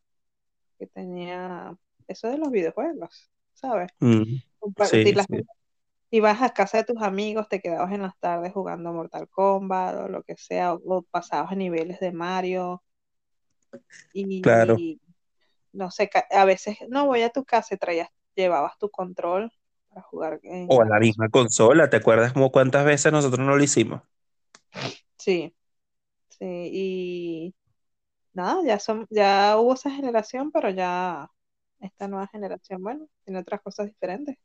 [0.78, 1.74] que tenía
[2.06, 3.90] eso de los videojuegos, ¿sabes?
[4.00, 5.42] Mm, sí, Compartir las sí,
[6.10, 10.08] Ibas a casa de tus amigos, te quedabas en las tardes jugando Mortal Kombat o
[10.08, 12.82] lo que sea, o, o pasabas a niveles de Mario
[14.42, 14.76] claro.
[14.78, 15.00] y
[15.72, 19.52] no sé, a veces no voy a tu casa y traías, llevabas tu control
[19.88, 23.56] para jugar en O la la misma consola, ¿te acuerdas como cuántas veces nosotros no
[23.56, 24.02] lo hicimos?
[25.18, 25.54] Sí,
[26.30, 27.54] sí, y
[28.34, 31.28] nada, ya son, ya hubo esa generación, pero ya
[31.80, 34.38] esta nueva generación, bueno, tiene otras cosas diferentes.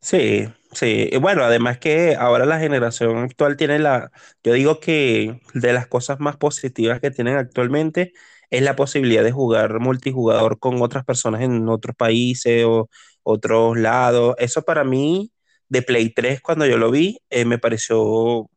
[0.00, 1.10] Sí, sí.
[1.20, 4.10] Bueno, además que ahora la generación actual tiene la,
[4.42, 8.12] yo digo que de las cosas más positivas que tienen actualmente
[8.50, 12.88] es la posibilidad de jugar multijugador con otras personas en otros países o
[13.22, 14.34] otros lados.
[14.38, 15.32] Eso para mí,
[15.68, 18.50] de Play 3, cuando yo lo vi, eh, me pareció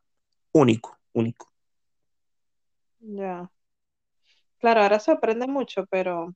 [0.53, 1.51] único, único.
[3.01, 3.49] Ya.
[4.59, 6.35] Claro, ahora se aprende mucho, pero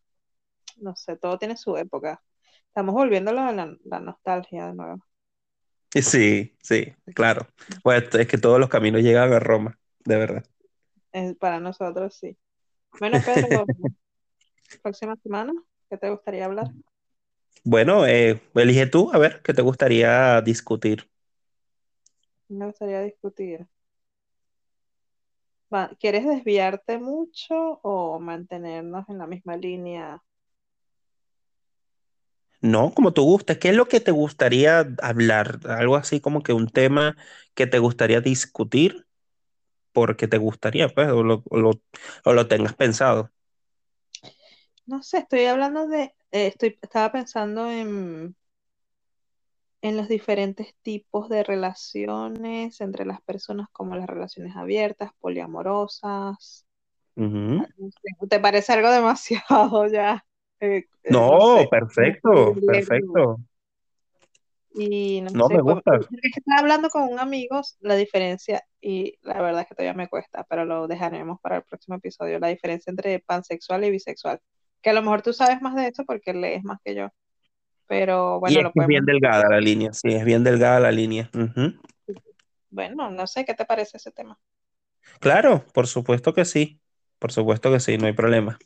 [0.78, 2.22] no sé, todo tiene su época.
[2.68, 5.06] Estamos volviendo a la, la- nostalgia de nuevo.
[6.02, 7.48] Sí, sí, claro.
[7.84, 10.46] Bueno, es que todos los caminos llegan a Roma, de verdad.
[11.14, 12.38] Eh, para nosotros sí.
[13.00, 13.70] Bueno, Pedro,
[14.82, 15.54] próxima semana,
[15.90, 16.74] ¿qué te gustaría hablar?
[17.64, 21.10] Bueno, eh, elige tú, a ver, ¿qué te gustaría discutir?
[22.50, 23.68] Me gustaría discutir.
[26.00, 30.22] ¿Quieres desviarte mucho o mantenernos en la misma línea?
[32.62, 33.58] No, como tú gustes.
[33.58, 35.60] ¿Qué es lo que te gustaría hablar?
[35.68, 37.18] Algo así como que un tema
[37.56, 39.08] que te gustaría discutir
[39.94, 41.72] porque te gustaría, pues, o lo, o lo,
[42.26, 43.32] o lo tengas pensado.
[44.86, 48.36] No sé, estoy hablando de, eh, estoy, estaba pensando en,
[49.84, 56.66] en los diferentes tipos de relaciones entre las personas, como las relaciones abiertas, poliamorosas.
[57.90, 60.26] Sé, ¿Te parece algo demasiado ya?
[60.60, 63.38] eh, eh, no No, sé, perfecto, perfecto.
[64.74, 66.00] Y no No, sé, me gusta.
[66.24, 70.46] estaba hablando con un amigo la diferencia, y la verdad es que todavía me cuesta,
[70.50, 74.40] pero lo dejaremos para el próximo episodio, la diferencia entre pansexual y bisexual.
[74.82, 77.10] Que a lo mejor tú sabes más de eso porque lees más que yo,
[77.88, 80.80] pero Y bueno, es lo es bien podemos delgada la línea, sí, es bien delgada
[80.80, 81.30] la línea.
[82.72, 84.40] Bueno, no sé qué te parece ese tema.
[85.22, 86.82] Claro, por supuesto que sí.
[87.20, 88.60] Por supuesto que sí, no hay problema.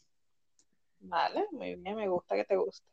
[1.00, 2.86] Vale, muy bien, me gusta que te guste.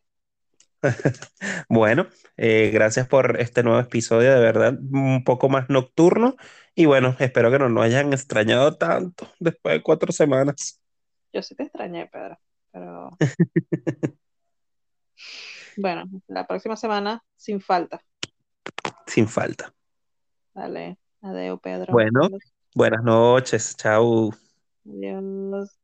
[1.68, 2.06] Bueno,
[2.36, 6.36] eh, gracias por este nuevo episodio, de verdad, un poco más nocturno.
[6.74, 10.80] Y bueno, espero que no nos hayan extrañado tanto después de cuatro semanas.
[11.32, 12.38] Yo sí te extrañé, Pedro,
[12.70, 13.10] pero
[15.76, 18.00] bueno, la próxima semana sin falta.
[19.06, 19.72] Sin falta.
[20.54, 21.92] Dale, adeu, Pedro.
[21.92, 22.28] Bueno,
[22.74, 24.30] buenas noches, chao.
[24.86, 25.81] Adiós.